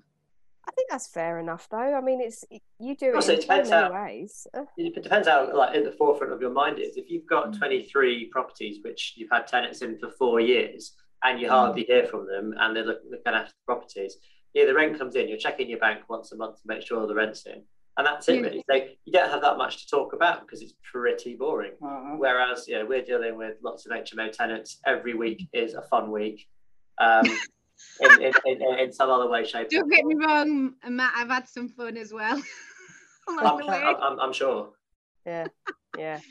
[0.70, 1.76] I think that's fair enough, though.
[1.94, 2.44] I mean, it's
[2.78, 4.46] you do it Also, in it so depends many how- ways.
[4.76, 6.96] It depends how like in the forefront of your mind is.
[6.96, 7.28] If you've Mm.
[7.28, 11.42] got 23 properties which you've had tenants in for four years and Mm.
[11.42, 14.16] you hardly hear from them and they're look- looking after the properties,
[14.54, 17.04] yeah, the rent comes in, you're checking your bank once a month to make sure
[17.06, 17.64] the rent's in.
[17.96, 18.64] And that's it really.
[18.70, 21.72] So you don't have that much to talk about because it's pretty boring.
[21.82, 22.18] Mhm.
[22.18, 24.80] Whereas, you know, we're dealing with lots of HMO tenants.
[24.86, 26.48] Every week is a fun week.
[26.98, 27.24] Um,
[28.00, 31.48] in, in, in, in some other way, shape, Don't get me wrong, Matt, I've had
[31.48, 32.40] some fun as well.
[33.28, 33.38] I'm.
[33.68, 34.70] I'm, I'm, I'm sure.
[35.26, 35.46] Yeah,
[35.96, 36.20] yeah.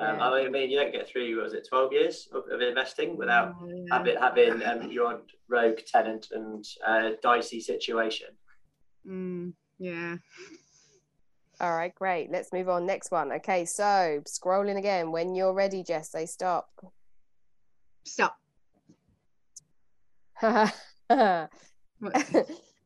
[0.00, 0.30] Um, Yeah.
[0.30, 3.66] I mean, you don't get through, was it 12 years of, of investing without Oh,
[3.68, 3.84] yeah.
[3.90, 8.28] having, having um, your rogue tenant and uh, dicey situation.
[9.04, 10.14] Mm, yeah.
[11.60, 12.30] All right, great.
[12.30, 12.86] Let's move on.
[12.86, 13.32] Next one.
[13.32, 15.10] Okay, so scrolling again.
[15.10, 16.68] When you're ready, Jess, say stop.
[18.06, 18.36] Stop.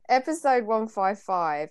[0.09, 1.69] Episode 155.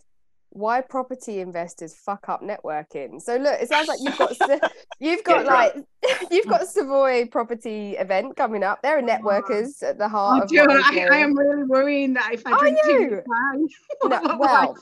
[0.54, 3.20] Why property investors fuck up networking.
[3.22, 5.74] So look, it sounds like you've got you've got like
[6.30, 8.82] you've got Savoy property event coming up.
[8.82, 11.08] There are networkers at the heart Oh, I.
[11.10, 13.70] I am really worrying that if I Are drink too much
[14.04, 14.76] No, what will I well,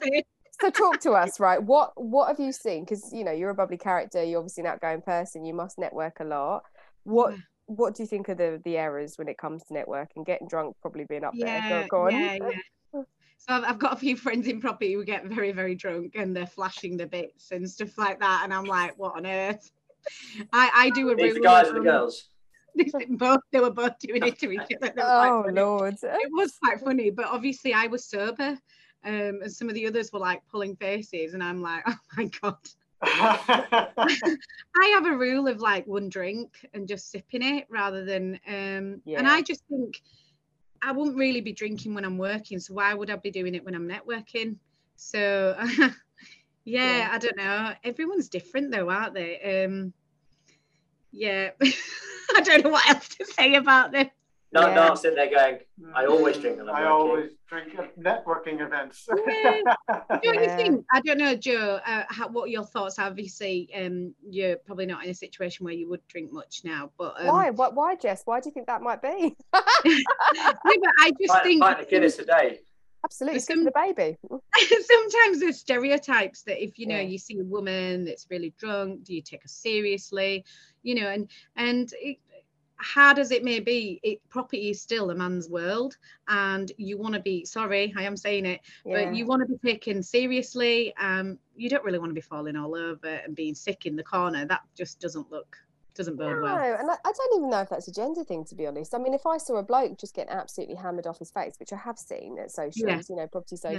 [0.61, 3.55] so talk to us right what what have you seen because you know you're a
[3.55, 6.65] bubbly character you're obviously an outgoing person you must network a lot
[7.05, 7.35] what.
[7.77, 10.75] What do you think are the the errors when it comes to networking getting drunk
[10.83, 13.03] probably being up there Yeah, go, go on yeah, yeah.
[13.39, 16.37] So I've, I've got a few friends in property who get very, very drunk and
[16.37, 18.43] they're flashing the bits and stuff like that.
[18.45, 19.71] And I'm like, what on earth?
[20.53, 22.29] I, I do a These the guys of, or the girls?
[23.11, 24.87] both they were both doing it to each other.
[24.87, 25.61] It was quite oh funny.
[25.61, 28.59] lord It was quite funny, but obviously I was sober.
[29.03, 32.31] Um, and some of the others were like pulling faces, and I'm like, oh my
[32.43, 32.59] god.
[33.03, 39.01] I have a rule of like one drink and just sipping it rather than um
[39.05, 39.19] Yeah.
[39.19, 40.03] and I just think
[40.83, 43.65] I wouldn't really be drinking when I'm working, so why would I be doing it
[43.65, 44.57] when I'm networking?
[44.97, 45.57] So
[46.65, 47.09] yeah, Yeah.
[47.11, 47.73] I don't know.
[47.85, 49.65] Everyone's different though, aren't they?
[49.65, 49.93] Um
[51.13, 51.51] yeah.
[52.37, 54.09] I don't know what else to say about this.
[54.53, 54.75] No, Yeah.
[54.75, 55.59] no, I'm sitting there going,
[55.95, 56.93] I always drink when I'm I working.
[57.11, 59.07] always drink at networking events.
[59.09, 59.61] Yeah.
[60.09, 60.33] Don't Yeah.
[60.43, 60.85] you think?
[60.93, 61.79] I don't know, Joe.
[61.87, 62.99] Uh, how, what your thoughts?
[62.99, 63.07] are.
[63.07, 67.15] Obviously, um, you're probably not in a situation where you would drink much now, but
[67.21, 69.09] um, why what why jess why do you think that might be
[69.55, 69.63] no,
[70.65, 72.59] but I just Pint, think pint of Guinness a day.
[73.05, 74.19] absolutely There's skip some- the baby
[74.85, 77.03] sometimes there's stereotypes that if you know Yeah.
[77.03, 80.45] you see a woman that's really drunk do you take her seriously
[80.83, 82.19] you know and and it,
[82.81, 85.97] hard as it may be it property is still a man's world
[86.29, 89.05] and you want to be sorry i am saying it yeah.
[89.05, 92.57] but you want to be taken seriously um you don't really want to be falling
[92.57, 95.57] all over and being sick in the corner that just doesn't look
[95.95, 98.45] doesn't bode no, well and I, I don't even know if that's a gender thing,
[98.47, 98.95] to be honest.
[98.95, 101.73] I mean, if I saw a bloke just getting absolutely hammered off his face, which
[101.73, 103.79] I have seen at socials, you know, property Yeah.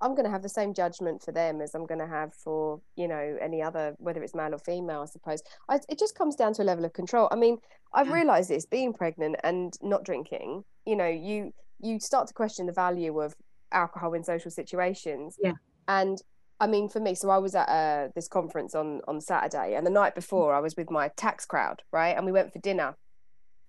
[0.00, 2.80] I'm going to have the same judgment for them as I'm going to have for,
[2.96, 5.42] you know, any other, whether it's male or female, I suppose.
[5.68, 7.28] I, it just comes down to a level of control.
[7.30, 7.58] I mean,
[7.92, 8.14] I've Yeah.
[8.14, 12.72] realised this being pregnant and not drinking, you know, you you start to question the
[12.72, 13.34] value of
[13.70, 15.36] alcohol in social situations.
[15.40, 15.52] Yeah.
[15.86, 16.18] And
[16.60, 19.86] I mean, for me, so I was at uh, this conference on on Saturday, and
[19.86, 22.16] the night before, I was with my tax crowd, right?
[22.16, 22.96] And we went for dinner.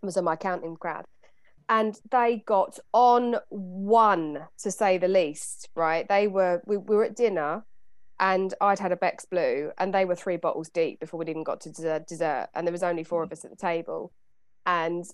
[0.01, 1.05] It was on my accounting crowd,
[1.69, 6.07] and they got on one, to say the least, right?
[6.09, 7.63] They were we, we were at dinner,
[8.19, 11.43] and I'd had a Beck's Blue, and they were three bottles deep before we'd even
[11.43, 14.11] got to dessert, dessert and there was only four of us at the table,
[14.65, 15.05] and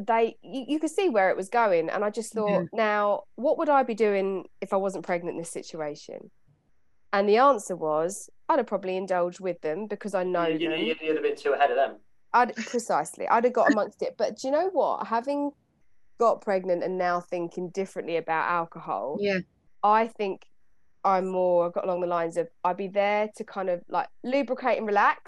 [0.00, 2.64] they you, you could see where it was going, and I just thought, Yeah.
[2.72, 6.30] now what would I be doing if I wasn't pregnant in this situation?
[7.12, 10.78] And the answer was I'd have probably indulged with them because I know you, them.
[10.80, 11.96] you, you'd have been too ahead of them.
[12.32, 13.28] I'd precisely.
[13.28, 14.16] I'd have got amongst it.
[14.18, 15.06] But do you know what?
[15.06, 15.52] Having
[16.24, 19.40] got pregnant and now thinking differently about alcohol, Yeah.
[19.82, 20.36] I think
[21.12, 24.08] I'm more I've got along the lines of I'd be there to kind of like
[24.22, 25.18] lubricate and relax.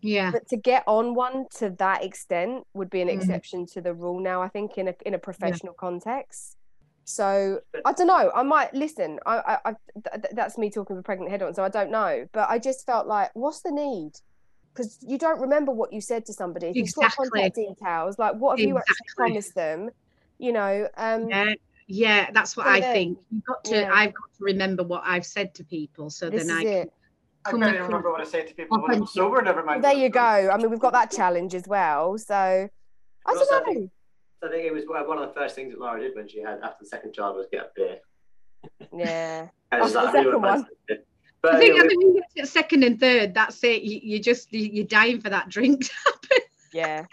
[0.00, 0.30] Yeah.
[0.34, 3.16] But to get on one to that extent would be an Mhm.
[3.16, 6.56] exception to the rule now, I think, in a in a professional context.
[7.04, 8.30] So I don't know.
[8.40, 9.10] I might listen.
[9.24, 9.72] I, I, I
[10.04, 12.12] th- th- that's me talking with a pregnant head on, so I don't know.
[12.36, 14.12] But I just felt like, what's the need?
[14.74, 16.66] Because you don't remember what you said to somebody.
[16.68, 17.28] If you've got Exactly.
[17.30, 19.80] contact details, like what have you actually promised them?
[20.38, 20.88] You know.
[20.96, 21.54] Um, Yeah.
[21.90, 23.18] Yeah, that's what I think.
[23.30, 23.90] You've got to Yeah.
[23.92, 26.92] I've got to remember what I've said to people so This then I can it.
[27.46, 29.40] I come can't even remember what I say to people when I'm sober.
[29.40, 29.82] Never mind.
[29.82, 30.20] There you go.
[30.20, 32.18] I mean, we've got that challenge as well.
[32.18, 32.68] So I
[33.26, 33.72] also, don't know.
[33.72, 33.90] think-
[34.42, 36.60] I think it was one of the first things that Laura did when she had
[36.62, 37.98] after the second child was get a beer.
[38.94, 39.48] Yeah.
[39.72, 40.66] After the like, we second one.
[41.42, 43.64] But I think, yeah, I we- think when you get to second and third, that's
[43.64, 43.82] it.
[43.82, 46.38] You, you just you- you're dying for that drink to happen.
[46.72, 47.04] Yeah.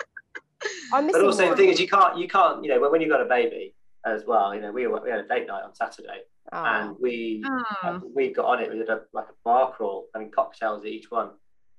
[0.93, 1.57] I'm but missing also the one.
[1.57, 3.74] thing is, you can't, you can't, you know, when, when you've got a baby
[4.05, 6.63] as well, you know, we, were, we had a date night on Saturday Oh.
[6.63, 7.43] and we
[7.84, 8.01] Oh.
[8.16, 8.70] we got on it.
[8.72, 11.32] We did a, like a bar crawl, having cocktails at each one.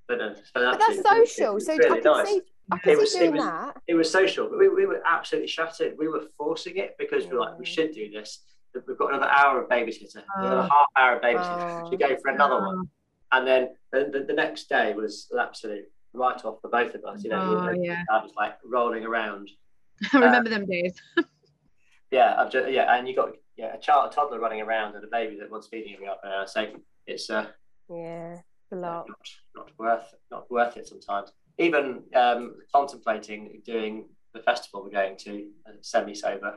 [0.09, 1.59] But, uh, But that's social.
[1.59, 3.77] So I can see I can It see was- it was- that.
[3.87, 5.95] It was social, but we, we were absolutely shattered.
[5.97, 8.43] We were forcing it because we were like, we should do this.
[8.85, 10.67] We've got another hour of babysitter, another Oh.
[10.69, 10.69] Ah.
[10.69, 11.83] half hour of babysitter.
[11.85, 11.89] Oh.
[11.89, 12.89] We go for another one.
[13.31, 17.03] And then the, the, the next day was an absolute write off for both of
[17.05, 17.23] us.
[17.23, 18.03] You know, Oh, yeah.
[18.11, 19.49] I was like rolling around.
[20.13, 20.93] I remember them days.
[22.09, 25.03] Yeah, I've just, yeah, and you got yeah a child, a toddler running around and
[25.03, 26.47] a baby that wants feeding every half an hour.
[26.47, 26.65] So
[27.05, 27.47] it's uh,
[27.89, 28.35] Yeah.
[28.35, 29.29] It's a not, lot.
[29.57, 31.33] not worth not worth it sometimes.
[31.57, 36.55] Even um, contemplating doing the festival we're going to uh, semi sober.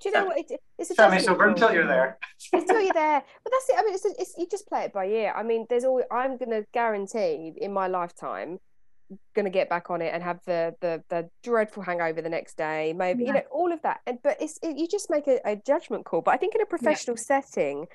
[0.00, 0.38] Do you know what?
[0.38, 2.18] It, it's a sober to- until you're there.
[2.52, 3.22] until you're there.
[3.44, 3.76] But that's it.
[3.78, 5.32] I mean, it's, it's you just play it by ear.
[5.36, 8.58] I mean, there's always I'm gonna guarantee in my lifetime
[9.34, 12.92] gonna get back on it and have the the the dreadful hangover the next day.
[12.92, 14.00] Maybe you know all of that.
[14.06, 16.22] And but it's it, you just make a, a judgment call.
[16.22, 17.86] But I think in a professional setting,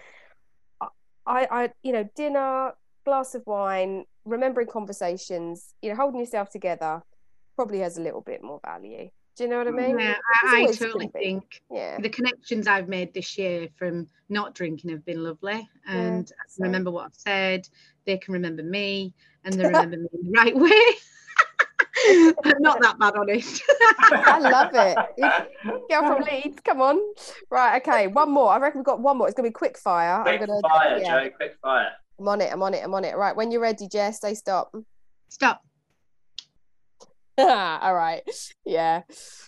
[0.82, 2.74] I I you know dinner,
[3.06, 7.02] glass of wine, remembering conversations, you know, holding yourself together,
[7.56, 9.10] probably has a little bit more value.
[9.36, 10.00] Do you know what I mean?
[10.00, 10.16] Yeah,
[10.46, 11.98] I, I totally think Yeah.
[12.00, 15.70] the connections I've made this year from not drinking have been lovely.
[15.86, 17.68] And I so- remember what I've said.
[18.06, 19.14] They can remember me
[19.44, 20.82] and they remember me in the right way.
[22.46, 23.62] I'm not that bad on it.
[24.12, 24.98] I love it.
[25.90, 27.00] Girl from Leeds, come on.
[27.50, 28.52] Right, okay, one more.
[28.52, 29.28] I reckon we've got one more.
[29.28, 30.22] It's gonna be quick fire.
[30.22, 31.30] Quick I'm gonna fire, yeah, Joe.
[31.36, 31.90] Quick fire.
[32.20, 33.16] I'm on it, I'm on it, I'm on it.
[33.18, 34.74] Right, when you're ready, Jess, say stop.
[35.30, 35.62] Stop.
[37.82, 38.22] All right.
[38.66, 39.02] Yeah.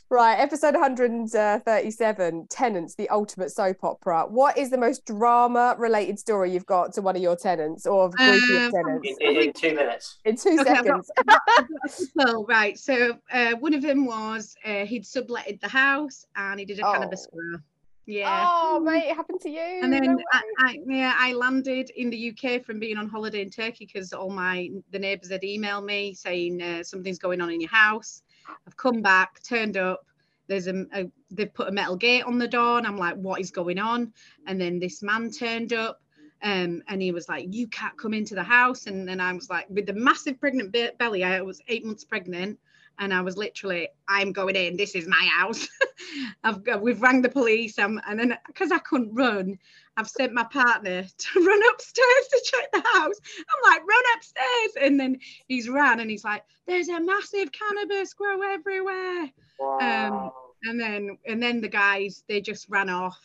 [0.10, 4.26] Right, episode 137, Tenants, the ultimate soap opera.
[4.28, 8.10] What is the most drama related story you've got to one of your tenants or
[8.12, 9.18] groupie of Um, tenants?
[9.20, 10.20] In, in, in two minutes.
[10.26, 12.12] In two Okay, I've got- seconds.
[12.16, 12.78] Well, right.
[12.78, 16.84] So uh, one of them was uh, he'd subletted the house and he did a
[16.84, 17.36] cannabis Oh.
[17.36, 17.60] grow.
[18.08, 18.47] Yeah.
[18.49, 19.60] Oh, mate, it happened to you.
[19.60, 20.41] And then No I.
[20.60, 24.30] I, yeah, I landed in the UK from being on holiday in Turkey because all
[24.30, 28.24] my the neighbours had emailed me saying uh, something's going on in your house.
[28.66, 30.05] I've come back, turned up.
[30.47, 33.41] There's a, a they've put a metal gate on the door, and I'm like, what
[33.41, 34.14] is going on?
[34.47, 36.01] And then this man turned up,
[36.41, 38.88] um, and he was like, you can't come into the house.
[38.88, 42.05] And then I was like, with the massive pregnant be- belly, I was eight months
[42.05, 42.58] pregnant.
[43.00, 44.76] And I was literally, I'm going in.
[44.76, 45.68] This is my house.
[46.43, 47.78] I've got, we've rang the police.
[47.78, 49.60] Um, and then because I couldn't run,
[49.98, 53.16] I've sent my partner to run upstairs to check the house.
[53.39, 54.72] I'm like, run upstairs.
[54.82, 59.32] And then he's ran and he's like, there's a massive cannabis grow everywhere.
[59.60, 60.34] Wow.
[60.64, 63.20] And then and then the guys, they just ran off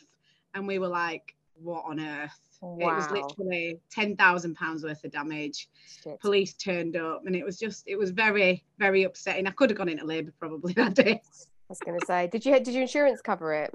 [0.54, 2.51] and we were like, what on earth?
[2.62, 3.14] It was Wow.
[3.14, 5.68] literally ten thousand pounds worth of damage.
[6.04, 6.20] Shit.
[6.20, 9.46] Police turned up and it was just it was very, very upsetting.
[9.46, 11.20] I could have gone into labour probably that day.
[11.22, 13.70] I was going to say, did you did your insurance cover it?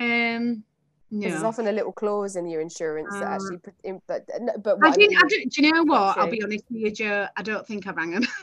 [0.00, 0.64] Um
[1.10, 4.24] Because there's often a little clause in your insurance that Uh, actually, put in, but
[4.40, 5.16] no, but I didn't.
[5.22, 5.52] I didn't.
[5.52, 6.16] Do you know what?
[6.16, 7.26] I'll be honest with you, Joe.
[7.36, 8.26] I don't think I rang him.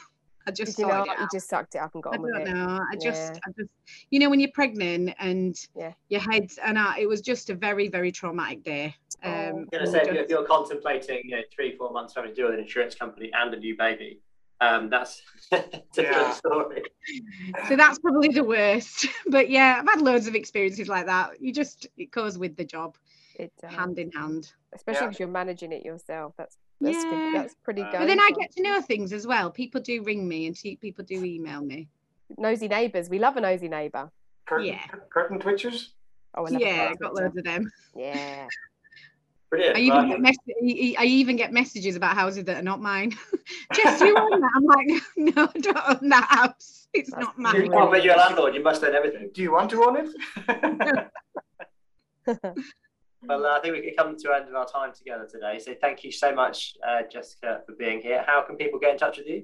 [0.50, 2.34] I just you know it you just sucked it up and got I on with
[2.34, 2.52] don't it?
[2.52, 2.80] know.
[2.92, 3.40] I just, Yeah.
[3.48, 3.72] I just,
[4.10, 5.94] you know, when you're pregnant and Yeah.
[6.10, 8.96] your head's, and I, it was just a very, very traumatic day.
[9.24, 9.30] Oh.
[9.30, 11.92] Um, I'm going to and say, if you're, if you're contemplating, you know, three, four
[11.92, 14.22] months having to deal with an insurance company and a new baby,
[14.62, 15.22] um, that's
[15.52, 15.60] a
[15.94, 16.34] different Yeah.
[16.34, 16.82] story.
[17.68, 19.06] so that's probably the worst.
[19.28, 21.40] But yeah, I've had loads of experiences like that.
[21.40, 22.98] You just, it goes with the job,
[23.36, 24.52] It, uh, hand in hand.
[24.74, 25.12] especially Yeah.
[25.12, 26.34] if you're managing it yourself.
[26.38, 27.10] That's that's Yeah.
[27.10, 27.36] good.
[27.36, 27.98] That's pretty But good.
[28.00, 29.50] But then I get to know things as well.
[29.52, 31.88] People do ring me and see, people do email me.
[32.38, 33.10] nosy neighbours.
[33.10, 34.12] We love a nosy neighbour.
[34.46, 34.86] Curtain, Yeah.
[35.12, 35.90] curtain twitchers.
[36.36, 37.72] Oh, I love a Yeah, curtain got loads of them.
[37.96, 38.48] Yeah.
[39.50, 39.78] Brilliant.
[39.78, 40.10] I even, Right.
[40.10, 43.18] get mess- I even get messages about houses that are not mine.
[43.74, 44.52] Jess, you own that?
[44.56, 46.88] I'm like, no, I don't own that house.
[46.94, 47.74] It's That's not You- mine.
[47.74, 48.54] oh, but you're a landlord.
[48.54, 49.32] You must own everything.
[49.34, 51.08] Do you want to own it?
[53.24, 55.60] Well, uh, I think we can come to an end of our time together today.
[55.60, 58.24] So thank you so much, uh, Jessica, for being here.
[58.26, 59.44] How can people get in touch with you?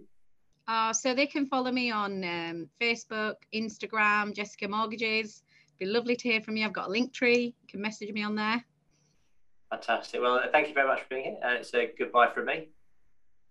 [0.68, 5.44] Uh, so they can follow me on um, Facebook, Instagram, Jessica Mortgages.
[5.68, 6.66] It'd Be lovely to hear from you.
[6.66, 7.54] I've got a link tree.
[7.62, 8.64] You can message me on there.
[9.70, 10.22] Fantastic.
[10.22, 11.38] Well, uh, thank you very much for being here.
[11.44, 12.70] And it's a goodbye from me.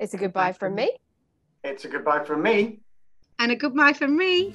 [0.00, 0.90] It's a goodbye from me.
[1.62, 2.80] it's a goodbye from me.
[3.38, 4.54] And a goodbye from me.